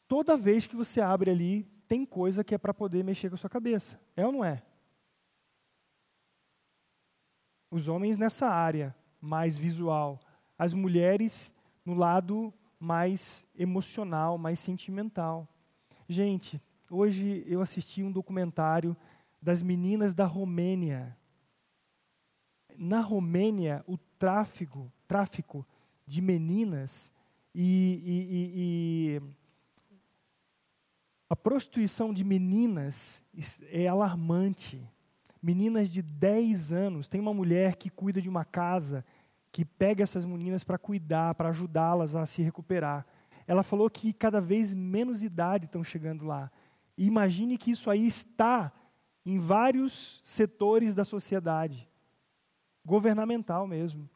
toda 0.08 0.36
vez 0.36 0.68
que 0.68 0.76
você 0.76 1.00
abre 1.00 1.32
ali, 1.32 1.64
tem 1.88 2.06
coisa 2.06 2.44
que 2.44 2.54
é 2.54 2.58
para 2.58 2.74
poder 2.74 3.04
mexer 3.04 3.30
com 3.30 3.36
a 3.36 3.38
sua 3.38 3.50
cabeça. 3.50 4.00
É 4.16 4.26
ou 4.26 4.32
não 4.32 4.44
é? 4.44 4.62
Os 7.70 7.88
homens 7.88 8.18
nessa 8.18 8.48
área 8.48 8.94
mais 9.22 9.58
visual, 9.58 10.20
as 10.62 10.74
mulheres 10.74 11.54
no 11.86 11.94
lado 11.94 12.54
mais 12.80 13.46
emocional, 13.56 14.38
mais 14.38 14.60
sentimental. 14.60 15.48
Gente, 16.08 16.62
Hoje 16.94 17.46
eu 17.48 17.62
assisti 17.62 18.04
um 18.04 18.12
documentário 18.12 18.98
das 19.42 19.64
meninas 19.64 20.14
da 20.14 20.26
Romênia. 20.26 21.18
Na 22.78 23.00
Romênia, 23.00 23.82
o 23.88 23.98
tráfico, 23.98 24.92
tráfico 25.08 25.66
de 26.06 26.22
meninas 26.22 27.14
e, 27.56 28.02
e, 28.04 28.12
e, 28.12 28.52
e 29.16 29.22
a 31.30 31.36
prostituição 31.36 32.14
de 32.14 32.26
meninas 32.26 33.24
é 33.70 33.88
alarmante. 33.88 34.86
Meninas 35.42 35.90
de 35.90 36.02
10 36.02 36.74
anos, 36.74 37.08
tem 37.08 37.22
uma 37.22 37.34
mulher 37.34 37.78
que 37.78 37.90
cuida 37.90 38.22
de 38.22 38.28
uma 38.28 38.44
casa, 38.44 39.06
que 39.52 39.66
pega 39.66 40.04
essas 40.04 40.26
meninas 40.26 40.64
para 40.64 40.78
cuidar, 40.78 41.36
para 41.36 41.50
ajudá-las 41.50 42.16
a 42.16 42.26
se 42.26 42.42
recuperar. 42.42 43.06
Ela 43.46 43.64
falou 43.64 43.90
que 43.90 44.14
cada 44.14 44.40
vez 44.40 44.74
menos 44.74 45.24
idade 45.24 45.66
estão 45.66 45.84
chegando 45.84 46.26
lá. 46.26 46.50
E 46.98 47.06
imagine 47.06 47.58
que 47.58 47.72
isso 47.72 47.90
aí 47.90 48.06
está 48.06 48.72
em 49.26 49.40
vários 49.40 50.22
setores 50.24 50.96
da 50.96 51.04
sociedade, 51.04 51.88
governamental 52.86 53.68
mesmo. 53.68 54.10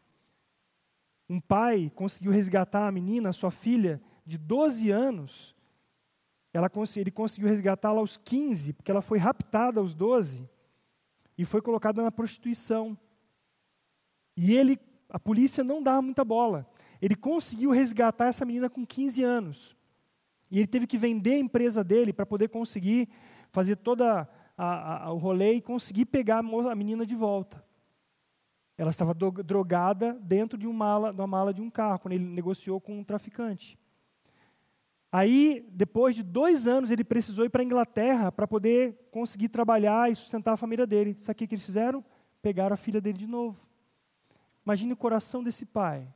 Um 1.29 1.39
pai 1.39 1.91
conseguiu 1.95 2.31
resgatar 2.31 2.87
a 2.87 2.91
menina, 2.91 3.33
sua 3.33 3.51
filha, 3.51 4.01
de 4.25 4.37
12 4.37 4.91
anos. 4.91 5.55
Ela, 6.53 6.71
ele 6.95 7.11
conseguiu 7.11 7.49
resgatá-la 7.49 7.99
aos 7.99 8.15
15, 8.15 8.73
porque 8.73 8.89
ela 8.89 9.01
foi 9.01 9.17
raptada 9.17 9.79
aos 9.79 9.93
12 9.93 10.47
e 11.37 11.43
foi 11.43 11.61
colocada 11.61 12.01
na 12.01 12.11
prostituição. 12.11 12.97
E 14.37 14.55
ele, 14.55 14.79
a 15.15 15.19
polícia 15.19 15.63
não 15.63 15.81
dava 15.81 16.01
muita 16.01 16.25
bola. 16.25 16.69
Ele 17.01 17.15
conseguiu 17.15 17.71
resgatar 17.71 18.25
essa 18.25 18.43
menina 18.43 18.69
com 18.69 18.85
15 18.85 19.23
anos. 19.23 19.73
E 20.51 20.59
ele 20.59 20.67
teve 20.67 20.85
que 20.85 20.97
vender 20.97 21.35
a 21.35 21.39
empresa 21.39 21.85
dele 21.85 22.11
para 22.11 22.25
poder 22.25 22.49
conseguir 22.49 23.07
fazer 23.49 23.77
toda 23.77 24.27
o 25.07 25.15
rolê 25.15 25.53
e 25.53 25.61
conseguir 25.61 26.03
pegar 26.03 26.39
a 26.39 26.75
menina 26.75 27.05
de 27.05 27.15
volta. 27.15 27.63
Ela 28.77 28.89
estava 28.89 29.13
drogada 29.13 30.19
dentro 30.21 30.57
de 30.57 30.67
uma 30.67 30.75
mala, 30.75 31.11
uma 31.13 31.27
mala 31.27 31.53
de 31.53 31.61
um 31.61 31.69
carro, 31.69 31.99
quando 31.99 32.15
ele 32.15 32.25
negociou 32.25 32.81
com 32.81 32.99
um 32.99 33.03
traficante. 33.03 33.79
Aí, 35.09 35.65
depois 35.71 36.13
de 36.13 36.23
dois 36.23 36.67
anos, 36.67 36.91
ele 36.91 37.05
precisou 37.05 37.45
ir 37.45 37.49
para 37.49 37.61
a 37.61 37.65
Inglaterra 37.65 38.33
para 38.33 38.45
poder 38.45 39.07
conseguir 39.11 39.47
trabalhar 39.47 40.11
e 40.11 40.15
sustentar 40.15 40.55
a 40.55 40.57
família 40.57 40.85
dele. 40.85 41.15
Sabe 41.19 41.45
o 41.45 41.47
que 41.47 41.55
eles 41.55 41.65
fizeram? 41.65 42.03
Pegaram 42.41 42.73
a 42.73 42.77
filha 42.77 42.99
dele 42.99 43.17
de 43.17 43.27
novo. 43.27 43.65
Imagine 44.65 44.93
o 44.93 44.97
coração 44.97 45.43
desse 45.43 45.65
pai. 45.65 46.07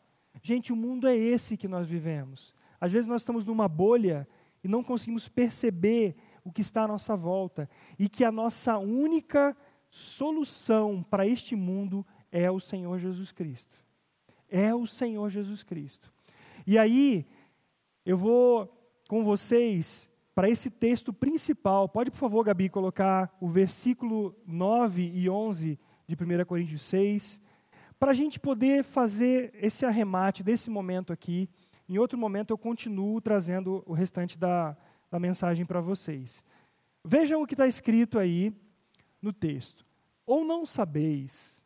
Gente, 0.41 0.73
o 0.73 0.75
mundo 0.75 1.07
é 1.07 1.15
esse 1.15 1.57
que 1.57 1.67
nós 1.67 1.87
vivemos. 1.87 2.53
Às 2.79 2.91
vezes 2.91 3.07
nós 3.07 3.21
estamos 3.21 3.45
numa 3.45 3.67
bolha 3.67 4.27
e 4.63 4.67
não 4.67 4.83
conseguimos 4.83 5.27
perceber 5.27 6.15
o 6.43 6.51
que 6.51 6.61
está 6.61 6.83
à 6.83 6.87
nossa 6.87 7.15
volta 7.15 7.69
e 7.97 8.09
que 8.09 8.23
a 8.23 8.31
nossa 8.31 8.77
única 8.77 9.55
solução 9.89 11.03
para 11.03 11.27
este 11.27 11.55
mundo 11.55 12.05
é 12.31 12.49
o 12.49 12.59
Senhor 12.59 12.97
Jesus 12.97 13.31
Cristo. 13.31 13.79
É 14.49 14.73
o 14.73 14.87
Senhor 14.87 15.29
Jesus 15.29 15.63
Cristo. 15.63 16.11
E 16.65 16.77
aí, 16.77 17.27
eu 18.05 18.17
vou 18.17 18.67
com 19.07 19.23
vocês 19.23 20.11
para 20.33 20.49
esse 20.49 20.69
texto 20.71 21.11
principal. 21.11 21.89
Pode, 21.89 22.11
por 22.11 22.17
favor, 22.17 22.43
Gabi, 22.43 22.69
colocar 22.69 23.35
o 23.41 23.47
versículo 23.47 24.35
9 24.45 25.11
e 25.13 25.29
11 25.29 25.79
de 26.07 26.15
1 26.15 26.45
Coríntios 26.45 26.81
6, 26.83 27.41
para 27.99 28.11
a 28.11 28.13
gente 28.13 28.39
poder 28.39 28.83
fazer 28.83 29.51
esse 29.53 29.85
arremate 29.85 30.41
desse 30.41 30.69
momento 30.69 31.11
aqui. 31.11 31.49
Em 31.87 31.97
outro 31.97 32.17
momento 32.17 32.51
eu 32.51 32.57
continuo 32.57 33.19
trazendo 33.19 33.83
o 33.85 33.93
restante 33.93 34.39
da, 34.39 34.77
da 35.11 35.19
mensagem 35.19 35.65
para 35.65 35.81
vocês. 35.81 36.45
Vejam 37.03 37.41
o 37.41 37.45
que 37.45 37.53
está 37.53 37.67
escrito 37.67 38.17
aí 38.17 38.53
no 39.21 39.33
texto. 39.33 39.85
Ou 40.25 40.45
não 40.45 40.65
sabeis 40.65 41.63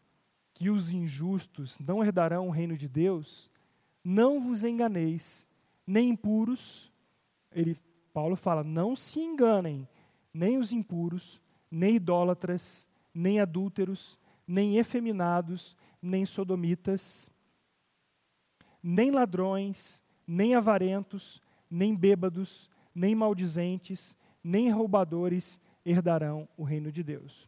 que 0.53 0.69
os 0.69 0.91
injustos 0.91 1.77
não 1.79 2.03
herdarão 2.03 2.47
o 2.47 2.51
reino 2.51 2.75
de 2.75 2.87
Deus? 2.87 3.51
Não 4.03 4.39
vos 4.39 4.63
enganeis, 4.63 5.47
nem 5.85 6.09
impuros. 6.09 6.91
Ele, 7.51 7.77
Paulo 8.11 8.35
fala: 8.35 8.63
não 8.63 8.95
se 8.95 9.19
enganem, 9.19 9.87
nem 10.33 10.57
os 10.57 10.71
impuros, 10.71 11.41
nem 11.69 11.95
idólatras, 11.95 12.89
nem 13.13 13.39
adúlteros, 13.39 14.17
nem 14.47 14.77
efeminados, 14.77 15.75
nem 16.03 16.25
sodomitas, 16.25 17.31
nem 18.81 19.09
ladrões, 19.09 20.03
nem 20.27 20.53
avarentos, 20.53 21.41
nem 21.71 21.95
bêbados, 21.95 22.69
nem 22.93 23.15
maldizentes, 23.15 24.17
nem 24.43 24.69
roubadores 24.69 25.59
herdarão 25.85 26.47
o 26.57 26.63
reino 26.63 26.91
de 26.91 27.01
Deus. 27.01 27.47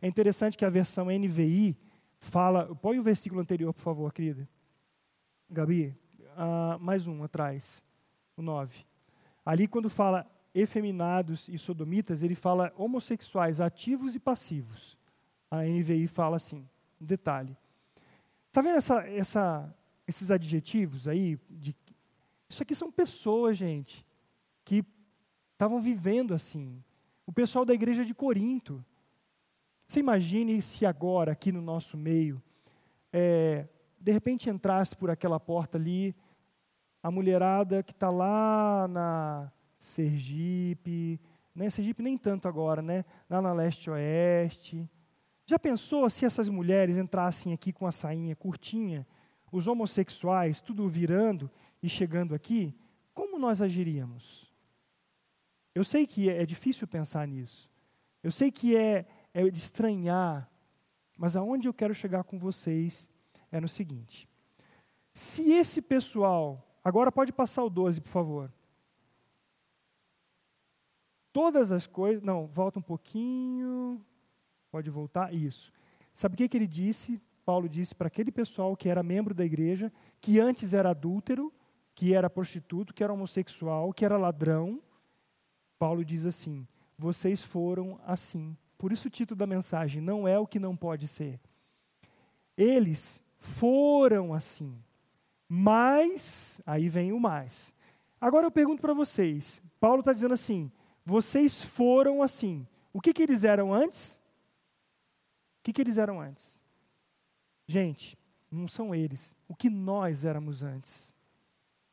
É 0.00 0.06
interessante 0.06 0.56
que 0.56 0.64
a 0.64 0.70
versão 0.70 1.06
NVI 1.06 1.76
fala. 2.18 2.74
Põe 2.76 2.98
o 2.98 3.02
versículo 3.02 3.40
anterior, 3.40 3.72
por 3.74 3.82
favor, 3.82 4.12
querida. 4.12 4.48
Gabi, 5.50 5.96
uh, 6.36 6.78
mais 6.78 7.08
um 7.08 7.24
atrás, 7.24 7.84
o 8.36 8.42
9. 8.42 8.84
Ali, 9.44 9.66
quando 9.66 9.90
fala 9.90 10.26
efeminados 10.54 11.48
e 11.48 11.58
sodomitas, 11.58 12.22
ele 12.22 12.34
fala 12.34 12.72
homossexuais 12.76 13.60
ativos 13.60 14.14
e 14.14 14.20
passivos. 14.20 14.96
A 15.50 15.62
NVI 15.62 16.06
fala 16.06 16.36
assim, 16.36 16.66
um 17.00 17.04
detalhe. 17.04 17.56
Está 18.56 18.62
vendo 18.62 18.78
essa, 18.78 19.06
essa, 19.10 19.76
esses 20.08 20.30
adjetivos 20.30 21.06
aí? 21.06 21.38
De, 21.50 21.76
isso 22.48 22.62
aqui 22.62 22.74
são 22.74 22.90
pessoas, 22.90 23.58
gente, 23.58 24.02
que 24.64 24.82
estavam 25.52 25.78
vivendo 25.78 26.32
assim. 26.32 26.82
O 27.26 27.32
pessoal 27.32 27.66
da 27.66 27.74
igreja 27.74 28.02
de 28.02 28.14
Corinto. 28.14 28.82
Você 29.86 30.00
imagine 30.00 30.62
se 30.62 30.86
agora, 30.86 31.32
aqui 31.32 31.52
no 31.52 31.60
nosso 31.60 31.98
meio, 31.98 32.42
é, 33.12 33.68
de 34.00 34.10
repente 34.10 34.48
entrasse 34.48 34.96
por 34.96 35.10
aquela 35.10 35.38
porta 35.38 35.76
ali, 35.76 36.16
a 37.02 37.10
mulherada 37.10 37.82
que 37.82 37.92
está 37.92 38.08
lá 38.08 38.88
na 38.88 39.52
Sergipe, 39.76 41.20
né? 41.54 41.68
Sergipe 41.68 42.02
nem 42.02 42.16
tanto 42.16 42.48
agora, 42.48 42.80
né? 42.80 43.04
Lá 43.28 43.42
na 43.42 43.52
leste-oeste. 43.52 44.88
Já 45.46 45.60
pensou 45.60 46.10
se 46.10 46.26
essas 46.26 46.48
mulheres 46.48 46.98
entrassem 46.98 47.52
aqui 47.52 47.72
com 47.72 47.86
a 47.86 47.92
sainha 47.92 48.34
curtinha, 48.34 49.06
os 49.52 49.68
homossexuais, 49.68 50.60
tudo 50.60 50.88
virando 50.88 51.48
e 51.80 51.88
chegando 51.88 52.34
aqui? 52.34 52.74
Como 53.14 53.38
nós 53.38 53.62
agiríamos? 53.62 54.52
Eu 55.72 55.84
sei 55.84 56.04
que 56.04 56.28
é 56.28 56.44
difícil 56.44 56.88
pensar 56.88 57.28
nisso. 57.28 57.70
Eu 58.22 58.32
sei 58.32 58.50
que 58.50 58.76
é, 58.76 59.06
é 59.32 59.48
de 59.48 59.56
estranhar. 59.56 60.50
Mas 61.16 61.36
aonde 61.36 61.68
eu 61.68 61.74
quero 61.74 61.94
chegar 61.94 62.24
com 62.24 62.38
vocês 62.38 63.08
é 63.52 63.60
no 63.60 63.68
seguinte: 63.68 64.28
se 65.14 65.52
esse 65.52 65.80
pessoal, 65.80 66.66
agora 66.82 67.12
pode 67.12 67.32
passar 67.32 67.62
o 67.62 67.70
12, 67.70 68.00
por 68.00 68.10
favor. 68.10 68.52
Todas 71.32 71.70
as 71.70 71.86
coisas, 71.86 72.22
não, 72.22 72.46
volta 72.46 72.80
um 72.80 72.82
pouquinho. 72.82 74.04
Pode 74.70 74.90
voltar, 74.90 75.32
isso. 75.34 75.72
Sabe 76.12 76.34
o 76.34 76.38
que, 76.38 76.48
que 76.48 76.56
ele 76.56 76.66
disse? 76.66 77.20
Paulo 77.44 77.68
disse 77.68 77.94
para 77.94 78.08
aquele 78.08 78.32
pessoal 78.32 78.76
que 78.76 78.88
era 78.88 79.02
membro 79.02 79.32
da 79.32 79.44
igreja, 79.44 79.92
que 80.20 80.40
antes 80.40 80.74
era 80.74 80.90
adúltero, 80.90 81.52
que 81.94 82.12
era 82.12 82.28
prostituto, 82.28 82.92
que 82.92 83.04
era 83.04 83.12
homossexual, 83.12 83.92
que 83.92 84.04
era 84.04 84.16
ladrão. 84.16 84.82
Paulo 85.78 86.04
diz 86.04 86.26
assim: 86.26 86.66
vocês 86.98 87.42
foram 87.42 88.00
assim. 88.04 88.56
Por 88.76 88.92
isso 88.92 89.08
o 89.08 89.10
título 89.10 89.38
da 89.38 89.46
mensagem 89.46 90.02
não 90.02 90.26
é 90.26 90.38
o 90.38 90.46
que 90.46 90.58
não 90.58 90.76
pode 90.76 91.06
ser. 91.06 91.40
Eles 92.56 93.22
foram 93.38 94.34
assim. 94.34 94.76
Mas, 95.48 96.60
aí 96.66 96.88
vem 96.88 97.12
o 97.12 97.20
mais. 97.20 97.74
Agora 98.20 98.46
eu 98.46 98.50
pergunto 98.50 98.82
para 98.82 98.94
vocês: 98.94 99.62
Paulo 99.78 100.00
está 100.00 100.12
dizendo 100.12 100.34
assim, 100.34 100.70
vocês 101.04 101.62
foram 101.62 102.22
assim. 102.22 102.66
O 102.92 103.00
que, 103.00 103.12
que 103.12 103.22
eles 103.22 103.44
eram 103.44 103.72
antes? 103.72 104.20
Que, 105.66 105.72
que 105.72 105.82
eles 105.82 105.98
eram 105.98 106.20
antes? 106.20 106.62
Gente, 107.66 108.16
não 108.48 108.68
são 108.68 108.94
eles. 108.94 109.36
O 109.48 109.56
que 109.56 109.68
nós 109.68 110.24
éramos 110.24 110.62
antes? 110.62 111.12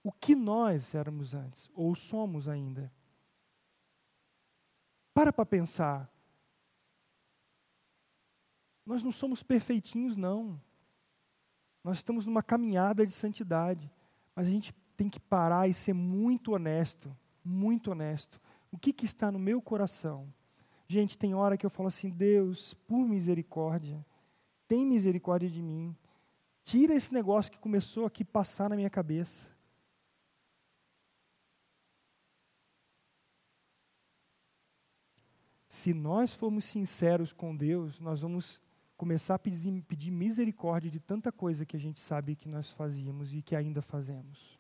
O 0.04 0.12
que 0.12 0.36
nós 0.36 0.94
éramos 0.94 1.34
antes? 1.34 1.72
Ou 1.74 1.96
somos 1.96 2.48
ainda? 2.48 2.94
Para 5.12 5.34
para 5.34 5.44
pensar. 5.44 6.08
Nós 8.86 9.02
não 9.02 9.12
somos 9.12 9.42
perfeitinhos, 9.42 10.16
não. 10.16 10.62
Nós 11.84 11.98
estamos 11.98 12.28
numa 12.28 12.44
caminhada 12.44 13.04
de 13.04 13.12
santidade. 13.12 13.92
Mas 14.36 14.46
a 14.46 14.52
gente 14.52 14.72
tem 14.96 15.10
que 15.10 15.20
parar 15.20 15.68
e 15.68 15.74
ser 15.74 15.94
muito 15.94 16.52
honesto. 16.52 17.18
Muito 17.44 17.90
honesto. 17.90 18.40
O 18.72 18.78
que, 18.78 18.94
que 18.94 19.06
está 19.06 19.32
no 19.32 19.40
meu 19.40 19.60
coração? 19.60 20.32
Gente, 20.94 21.18
tem 21.18 21.34
hora 21.34 21.58
que 21.58 21.66
eu 21.66 21.72
falo 21.72 21.88
assim: 21.88 22.12
Deus, 22.12 22.76
por 22.76 23.08
misericórdia, 23.08 24.06
tem 24.68 24.86
misericórdia 24.86 25.50
de 25.50 25.60
mim. 25.60 25.98
Tira 26.64 26.94
esse 26.94 27.12
negócio 27.12 27.52
que 27.52 27.58
começou 27.58 28.06
aqui 28.06 28.24
passar 28.24 28.70
na 28.70 28.76
minha 28.76 28.92
cabeça. 28.92 29.50
Se 35.68 35.96
nós 35.96 36.36
formos 36.36 36.64
sinceros 36.66 37.34
com 37.34 37.58
Deus, 37.58 38.00
nós 38.00 38.22
vamos 38.22 38.62
começar 38.96 39.34
a 39.34 39.40
pedir, 39.40 39.82
pedir, 39.82 40.12
misericórdia 40.12 40.92
de 40.92 41.00
tanta 41.00 41.32
coisa 41.32 41.66
que 41.66 41.76
a 41.76 41.80
gente 41.80 42.00
sabe 42.00 42.36
que 42.36 42.48
nós 42.48 42.70
fazíamos 42.70 43.34
e 43.34 43.42
que 43.42 43.56
ainda 43.56 43.82
fazemos. 43.82 44.60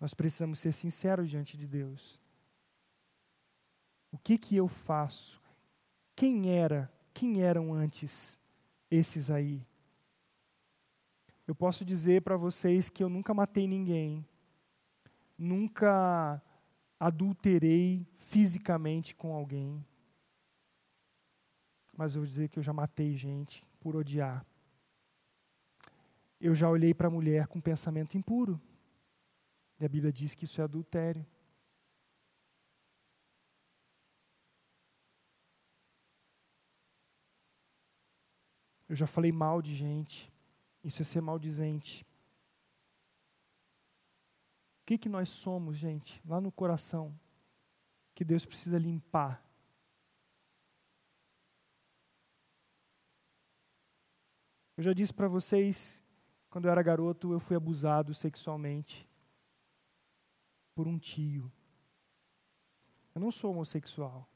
Nós 0.00 0.12
precisamos 0.12 0.58
ser 0.58 0.72
sinceros 0.72 1.30
diante 1.30 1.56
de 1.56 1.68
Deus. 1.68 2.20
O 4.12 4.18
que 4.18 4.36
que 4.38 4.54
eu 4.54 4.68
faço? 4.68 5.40
Quem 6.14 6.50
era? 6.50 6.92
Quem 7.14 7.42
eram 7.42 7.72
antes 7.72 8.38
esses 8.90 9.30
aí? 9.30 9.66
Eu 11.46 11.54
posso 11.54 11.84
dizer 11.84 12.22
para 12.22 12.36
vocês 12.36 12.88
que 12.88 13.02
eu 13.02 13.08
nunca 13.08 13.34
matei 13.34 13.66
ninguém, 13.66 14.24
nunca 15.36 16.40
adulterei 17.00 18.06
fisicamente 18.14 19.14
com 19.14 19.34
alguém. 19.34 19.84
Mas 21.96 22.14
eu 22.14 22.20
vou 22.20 22.26
dizer 22.26 22.48
que 22.48 22.58
eu 22.58 22.62
já 22.62 22.72
matei 22.72 23.16
gente 23.16 23.66
por 23.80 23.96
odiar. 23.96 24.46
Eu 26.40 26.54
já 26.54 26.68
olhei 26.68 26.94
para 26.94 27.08
a 27.08 27.10
mulher 27.10 27.46
com 27.46 27.60
pensamento 27.60 28.16
impuro. 28.16 28.60
E 29.78 29.84
a 29.84 29.88
Bíblia 29.88 30.12
diz 30.12 30.34
que 30.34 30.44
isso 30.44 30.60
é 30.60 30.64
adultério. 30.64 31.26
Eu 38.92 38.96
já 38.96 39.06
falei 39.06 39.32
mal 39.32 39.62
de 39.62 39.74
gente. 39.74 40.30
Isso 40.84 41.00
é 41.00 41.04
ser 41.04 41.20
maldizente. 41.20 42.04
O 44.82 44.84
que, 44.86 44.98
que 44.98 45.08
nós 45.08 45.28
somos, 45.30 45.76
gente, 45.76 46.20
lá 46.26 46.40
no 46.40 46.52
coração? 46.52 47.18
que 48.14 48.24
Deus 48.24 48.44
precisa 48.44 48.78
limpar. 48.78 49.44
Eu 54.76 54.84
já 54.84 54.92
disse 54.92 55.12
para 55.12 55.28
vocês, 55.28 56.02
quando 56.50 56.66
eu 56.66 56.70
era 56.70 56.82
garoto, 56.82 57.32
eu 57.32 57.40
fui 57.40 57.56
abusado 57.56 58.14
sexualmente 58.14 59.08
por 60.74 60.86
um 60.86 60.98
tio. 60.98 61.50
Eu 63.14 63.20
não 63.20 63.30
sou 63.30 63.50
homossexual, 63.50 64.28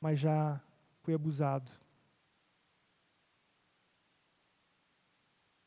mas 0.00 0.20
já 0.20 0.60
fui 1.00 1.14
abusado. 1.14 1.70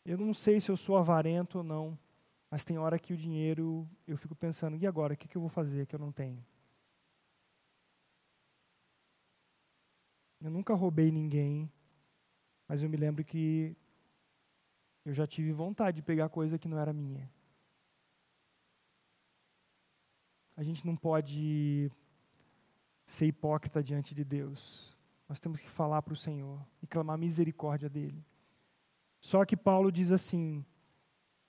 Eu 0.07 0.17
não 0.17 0.33
sei 0.33 0.61
se 0.61 0.71
eu 0.71 0.77
sou 0.77 0.95
avarento 0.95 1.57
ou 1.57 1.63
não, 1.65 1.99
mas 2.49 2.63
tem 2.63 2.77
hora 2.77 2.97
que 2.97 3.11
o 3.11 3.17
dinheiro, 3.17 3.85
eu 4.07 4.15
fico 4.15 4.33
pensando, 4.33 4.77
e 4.77 4.87
agora, 4.87 5.13
o 5.13 5.17
que, 5.17 5.35
eu 5.35 5.41
vou 5.41 5.49
fazer 5.49 5.85
que 5.85 5.93
eu 5.93 5.99
não 5.99 6.13
tenho? 6.13 6.41
Eu 10.39 10.49
nunca 10.49 10.73
roubei 10.73 11.11
ninguém, 11.11 11.69
mas 12.69 12.81
eu 12.81 12.87
me 12.87 12.95
lembro 12.95 13.21
que 13.21 13.75
eu 15.03 15.13
já 15.13 15.27
tive 15.27 15.51
vontade 15.51 15.97
de 15.97 16.01
pegar 16.01 16.29
coisa 16.29 16.57
que 16.57 16.69
não 16.69 16.79
era 16.79 16.93
minha. 16.93 17.29
A 20.55 20.63
gente 20.63 20.85
não 20.85 20.95
pode 20.95 21.91
ser 23.03 23.25
hipócrita 23.25 23.83
diante 23.83 24.15
de 24.15 24.23
Deus. 24.23 24.97
Nós 25.27 25.37
temos 25.37 25.59
que 25.59 25.67
falar 25.69 26.01
para 26.01 26.13
o 26.13 26.17
Senhor 26.17 26.65
e 26.81 26.87
clamar 26.87 27.17
misericórdia 27.17 27.89
dele. 27.89 28.25
Só 29.19 29.45
que 29.45 29.57
Paulo 29.57 29.91
diz 29.91 30.11
assim: 30.11 30.65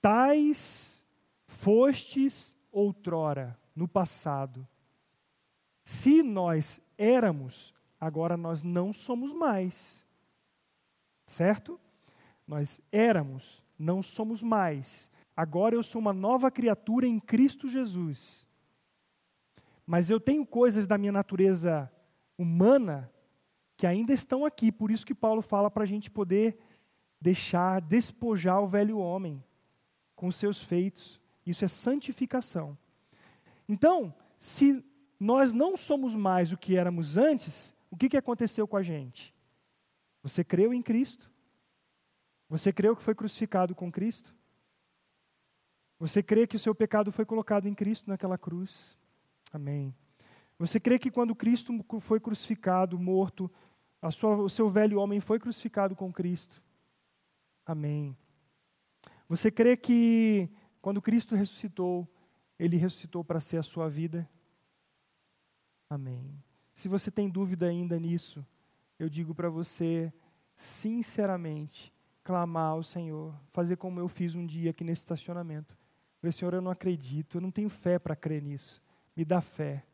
tais 0.01 1.05
fostes 1.45 2.55
outrora, 2.71 3.59
no 3.75 3.87
passado. 3.87 4.67
Se 5.83 6.21
nós 6.21 6.81
éramos 6.97 7.73
agora 7.99 8.37
nós 8.37 8.63
não 8.63 8.93
somos 8.93 9.33
mais. 9.33 10.05
Certo? 11.25 11.79
Nós 12.47 12.81
éramos, 12.91 13.61
não 13.77 14.01
somos 14.01 14.41
mais. 14.41 15.11
Agora 15.35 15.75
eu 15.75 15.83
sou 15.83 16.01
uma 16.01 16.13
nova 16.13 16.49
criatura 16.49 17.05
em 17.05 17.19
Cristo 17.19 17.67
Jesus. 17.67 18.47
Mas 19.85 20.09
eu 20.09 20.19
tenho 20.19 20.45
coisas 20.45 20.87
da 20.87 20.97
minha 20.97 21.11
natureza 21.11 21.91
humana 22.37 23.11
que 23.75 23.87
ainda 23.87 24.13
estão 24.13 24.45
aqui, 24.45 24.71
por 24.71 24.91
isso 24.91 25.05
que 25.05 25.15
Paulo 25.15 25.41
fala 25.41 25.71
para 25.71 25.83
a 25.83 25.87
gente 25.87 26.11
poder 26.11 26.57
deixar, 27.19 27.81
despojar 27.81 28.61
o 28.61 28.67
velho 28.67 28.97
homem 28.97 29.43
com 30.15 30.31
seus 30.31 30.61
feitos. 30.63 31.19
Isso 31.45 31.65
é 31.65 31.67
santificação. 31.67 32.77
Então, 33.67 34.13
se 34.37 34.83
nós 35.19 35.53
não 35.53 35.75
somos 35.75 36.15
mais 36.15 36.51
o 36.51 36.57
que 36.57 36.77
éramos 36.77 37.17
antes, 37.17 37.75
o 37.91 37.97
que, 37.97 38.09
que 38.09 38.17
aconteceu 38.17 38.67
com 38.67 38.77
a 38.77 38.83
gente? 38.83 39.33
Você 40.23 40.43
creu 40.43 40.73
em 40.73 40.81
Cristo? 40.81 41.31
Você 42.49 42.73
creu 42.73 42.95
que 42.95 43.03
foi 43.03 43.15
crucificado 43.15 43.75
com 43.75 43.91
Cristo? 43.91 44.33
Você 45.99 46.23
crê 46.23 46.47
que 46.47 46.55
o 46.55 46.59
seu 46.59 46.73
pecado 46.73 47.11
foi 47.11 47.25
colocado 47.25 47.67
em 47.67 47.75
Cristo 47.75 48.09
naquela 48.09 48.37
cruz? 48.37 48.97
Amém. 49.51 49.93
Você 50.57 50.79
crê 50.79 50.97
que 50.97 51.11
quando 51.11 51.35
Cristo 51.35 51.73
foi 51.99 52.19
crucificado, 52.19 52.97
morto, 52.97 53.51
sua, 54.11 54.35
o 54.37 54.49
seu 54.49 54.69
velho 54.69 54.99
homem 54.99 55.19
foi 55.19 55.39
crucificado 55.39 55.95
com 55.95 56.11
Cristo? 56.11 56.61
Amém. 57.69 58.17
Você 59.27 59.51
crê 59.51 59.77
que 59.77 60.49
quando 60.81 60.99
Cristo 60.99 61.35
ressuscitou, 61.35 62.11
ele 62.57 62.77
ressuscitou 62.77 63.23
para 63.23 63.39
ser 63.39 63.57
a 63.57 63.61
sua 63.61 63.87
vida? 63.87 64.27
Amém. 65.87 66.43
Se 66.73 66.89
você 66.89 67.11
tem 67.11 67.29
dúvida 67.29 67.67
ainda 67.67 67.99
nisso, 67.99 68.43
eu 68.97 69.07
digo 69.07 69.35
para 69.35 69.51
você, 69.51 70.11
sinceramente, 70.55 71.93
clamar 72.23 72.71
ao 72.71 72.81
Senhor, 72.81 73.39
fazer 73.51 73.75
como 73.75 73.99
eu 73.99 74.07
fiz 74.07 74.33
um 74.33 74.47
dia 74.47 74.71
aqui 74.71 74.83
nesse 74.83 75.01
estacionamento. 75.01 75.77
Falei, 76.19 76.31
Senhor, 76.31 76.55
eu 76.55 76.61
não 76.61 76.71
acredito, 76.71 77.37
eu 77.37 77.41
não 77.41 77.51
tenho 77.51 77.69
fé 77.69 77.99
para 77.99 78.15
crer 78.15 78.41
nisso. 78.41 78.81
Me 79.15 79.23
dá 79.23 79.41
fé. 79.41 79.85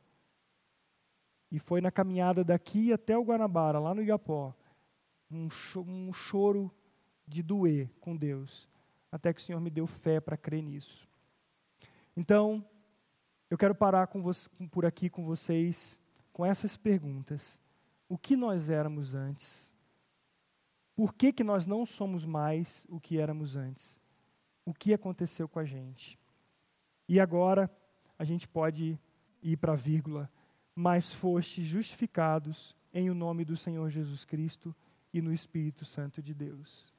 E 1.52 1.60
foi 1.60 1.82
na 1.82 1.92
caminhada 1.92 2.42
daqui 2.42 2.94
até 2.94 3.18
o 3.18 3.26
Guanabara, 3.26 3.80
lá 3.80 3.94
no 3.94 4.02
Igapó, 4.02 4.56
um, 5.30 5.50
um 5.86 6.14
choro 6.14 6.74
de 7.28 7.42
doer 7.42 7.90
com 8.00 8.16
Deus, 8.16 8.70
até 9.12 9.34
que 9.34 9.42
o 9.42 9.44
Senhor 9.44 9.60
me 9.60 9.70
deu 9.70 9.88
fé 9.88 10.20
para 10.20 10.38
crer 10.38 10.62
nisso. 10.62 11.08
Então, 12.16 12.64
eu 13.50 13.58
quero 13.58 13.76
parar 13.76 14.08
com 14.08 14.22
você, 14.22 14.50
por 14.72 14.86
aqui 14.86 15.10
com 15.10 15.26
vocês 15.26 16.02
com 16.34 16.46
essas 16.46 16.76
perguntas. 16.76 17.60
O 18.10 18.18
que 18.18 18.36
nós 18.36 18.70
éramos 18.70 19.16
antes? 19.16 19.74
Por 20.96 21.14
que, 21.14 21.32
que 21.32 21.44
nós 21.44 21.66
não 21.66 21.86
somos 21.86 22.26
mais 22.26 22.86
o 22.90 23.00
que 23.00 23.20
éramos 23.20 23.56
antes? 23.56 24.02
O 24.66 24.74
que 24.74 24.94
aconteceu 24.94 25.48
com 25.48 25.60
a 25.60 25.66
gente? 25.66 26.20
E 27.08 27.20
agora 27.20 27.70
a 28.18 28.24
gente 28.24 28.48
pode 28.48 29.00
ir 29.42 29.58
para 29.58 29.74
a 29.74 29.78
vírgula. 29.78 30.30
Mas 30.74 31.14
foste 31.14 31.64
justificados 31.64 32.76
em 32.94 33.10
o 33.10 33.14
nome 33.14 33.46
do 33.46 33.56
Senhor 33.56 33.90
Jesus 33.90 34.26
Cristo 34.26 34.76
e 35.14 35.22
no 35.22 35.32
Espírito 35.32 35.86
Santo 35.86 36.22
de 36.22 36.34
Deus. 36.34 36.94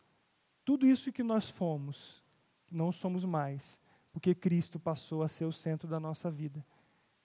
Tudo 0.66 0.84
isso 0.84 1.12
que 1.12 1.22
nós 1.22 1.48
fomos, 1.48 2.24
não 2.72 2.90
somos 2.90 3.24
mais, 3.24 3.80
porque 4.12 4.34
Cristo 4.34 4.80
passou 4.80 5.22
a 5.22 5.28
ser 5.28 5.44
o 5.44 5.52
centro 5.52 5.86
da 5.86 6.00
nossa 6.00 6.28
vida. 6.28 6.66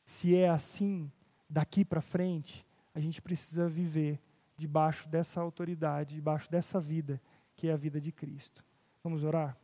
Se 0.05 0.35
é 0.35 0.47
assim, 0.47 1.11
daqui 1.49 1.83
para 1.83 2.01
frente, 2.01 2.63
a 2.93 2.99
gente 2.99 3.19
precisa 3.19 3.67
viver 3.67 4.21
debaixo 4.55 5.09
dessa 5.09 5.41
autoridade, 5.41 6.13
debaixo 6.13 6.51
dessa 6.51 6.79
vida, 6.79 7.19
que 7.55 7.67
é 7.67 7.73
a 7.73 7.75
vida 7.75 7.99
de 7.99 8.11
Cristo. 8.11 8.63
Vamos 9.03 9.23
orar? 9.23 9.57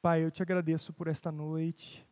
Pai, 0.00 0.22
eu 0.22 0.30
te 0.30 0.40
agradeço 0.40 0.92
por 0.92 1.08
esta 1.08 1.32
noite, 1.32 2.06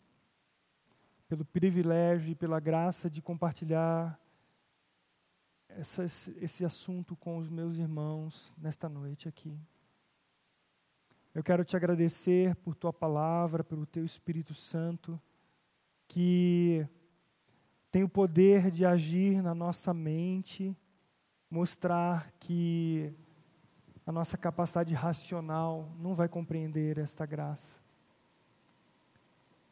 pelo 1.31 1.45
privilégio 1.45 2.33
e 2.33 2.35
pela 2.35 2.59
graça 2.59 3.09
de 3.09 3.23
compartilhar 3.23 4.19
esse 5.79 6.65
assunto 6.65 7.15
com 7.15 7.39
os 7.39 7.49
meus 7.49 7.77
irmãos 7.77 8.53
nesta 8.59 8.89
noite 8.89 9.29
aqui. 9.29 9.57
Eu 11.33 11.45
quero 11.45 11.65
te 11.65 11.77
agradecer 11.77 12.57
por 12.57 12.75
tua 12.75 12.93
palavra, 12.93 13.63
pelo 13.63 13.87
teu 13.87 14.05
Espírito 14.05 14.55
Santo, 14.55 15.23
que 16.09 16.85
tem 17.93 18.03
o 18.03 18.09
poder 18.09 18.69
de 18.69 18.85
agir 18.85 19.41
na 19.41 19.55
nossa 19.55 19.95
mente, 19.95 20.77
mostrar 21.49 22.33
que 22.41 23.15
a 24.05 24.11
nossa 24.11 24.37
capacidade 24.37 24.93
racional 24.95 25.95
não 26.01 26.13
vai 26.13 26.29
compreender 26.29 26.99
esta 26.99 27.25
graça, 27.25 27.80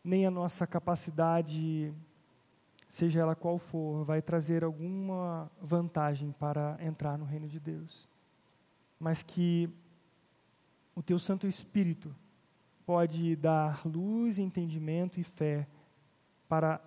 nem 0.08 0.24
a 0.24 0.30
nossa 0.30 0.66
capacidade 0.66 1.92
seja 2.88 3.20
ela 3.20 3.36
qual 3.36 3.58
for, 3.58 4.04
vai 4.04 4.22
trazer 4.22 4.64
alguma 4.64 5.50
vantagem 5.60 6.32
para 6.32 6.78
entrar 6.80 7.18
no 7.18 7.26
reino 7.26 7.46
de 7.46 7.60
Deus. 7.60 8.08
Mas 8.98 9.22
que 9.22 9.68
o 10.94 11.02
teu 11.02 11.18
Santo 11.18 11.46
Espírito 11.46 12.14
pode 12.86 13.36
dar 13.36 13.86
luz, 13.86 14.38
entendimento 14.38 15.20
e 15.20 15.22
fé 15.22 15.68
para 16.48 16.80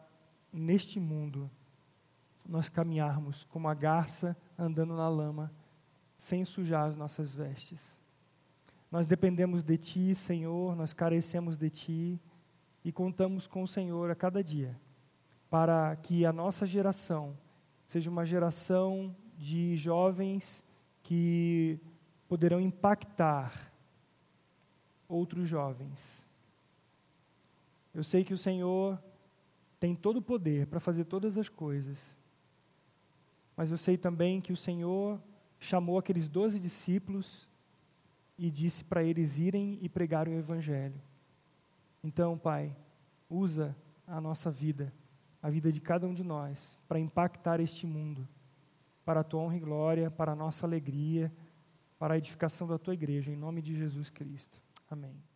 neste 0.51 0.99
mundo 0.99 1.49
nós 2.43 2.69
caminharmos 2.69 3.43
como 3.51 3.67
a 3.67 3.76
garça 3.76 4.36
andando 4.57 4.95
na 4.95 5.07
lama, 5.07 5.51
sem 6.17 6.43
sujar 6.43 6.89
as 6.89 6.95
nossas 6.95 7.32
vestes. 7.36 7.99
Nós 8.91 9.05
dependemos 9.05 9.61
de 9.61 9.78
Ti, 9.78 10.15
Senhor, 10.15 10.76
nós 10.76 10.91
carecemos 10.91 11.55
de 11.55 11.69
Ti 11.69 12.19
e 12.84 12.91
contamos 12.91 13.47
com 13.47 13.63
o 13.63 13.67
Senhor 13.67 14.09
a 14.09 14.15
cada 14.15 14.43
dia 14.43 14.79
para 15.49 15.95
que 15.97 16.25
a 16.25 16.32
nossa 16.32 16.65
geração 16.65 17.38
seja 17.86 18.09
uma 18.09 18.25
geração 18.25 19.13
de 19.38 19.75
jovens 19.75 20.63
que 21.03 21.77
poderão 22.29 22.61
impactar 22.61 23.69
outros 25.09 25.45
jovens. 25.45 26.25
Eu 27.93 28.01
sei 28.01 28.23
que 28.23 28.34
o 28.34 28.38
Senhor 28.38 28.97
tem 29.77 29.93
todo 29.93 30.17
o 30.17 30.21
poder 30.21 30.67
para 30.67 30.79
fazer 30.79 31.03
todas 31.03 31.38
as 31.38 31.49
coisas, 31.49 32.15
mas 33.57 33.71
eu 33.71 33.77
sei 33.77 33.97
também 33.97 34.39
que 34.39 34.53
o 34.53 34.57
Senhor 34.57 35.19
chamou 35.59 35.97
aqueles 35.97 36.29
doze 36.29 36.59
discípulos 36.59 37.45
e 38.38 38.49
disse 38.49 38.86
para 38.86 39.03
eles 39.03 39.38
irem 39.38 39.77
e 39.82 39.89
pregar 39.89 40.29
o 40.29 40.34
Evangelho. 40.34 40.99
Então, 42.03 42.37
Pai, 42.37 42.75
usa 43.29 43.75
a 44.07 44.19
nossa 44.19 44.49
vida 44.51 44.93
a 45.41 45.49
vida 45.49 45.71
de 45.71 45.81
cada 45.81 46.07
um 46.07 46.13
de 46.13 46.23
nós 46.23 46.77
para 46.87 46.99
impactar 46.99 47.59
este 47.59 47.87
mundo, 47.87 48.27
para 49.03 49.21
a 49.21 49.23
tua 49.23 49.41
honra 49.41 49.57
e 49.57 49.59
glória, 49.59 50.11
para 50.11 50.33
a 50.33 50.35
nossa 50.35 50.65
alegria, 50.65 51.33
para 51.97 52.13
a 52.13 52.17
edificação 52.17 52.67
da 52.67 52.77
tua 52.77 52.93
igreja, 52.93 53.31
em 53.31 53.35
nome 53.35 53.61
de 53.61 53.75
Jesus 53.75 54.09
Cristo. 54.09 54.61
Amém. 54.89 55.30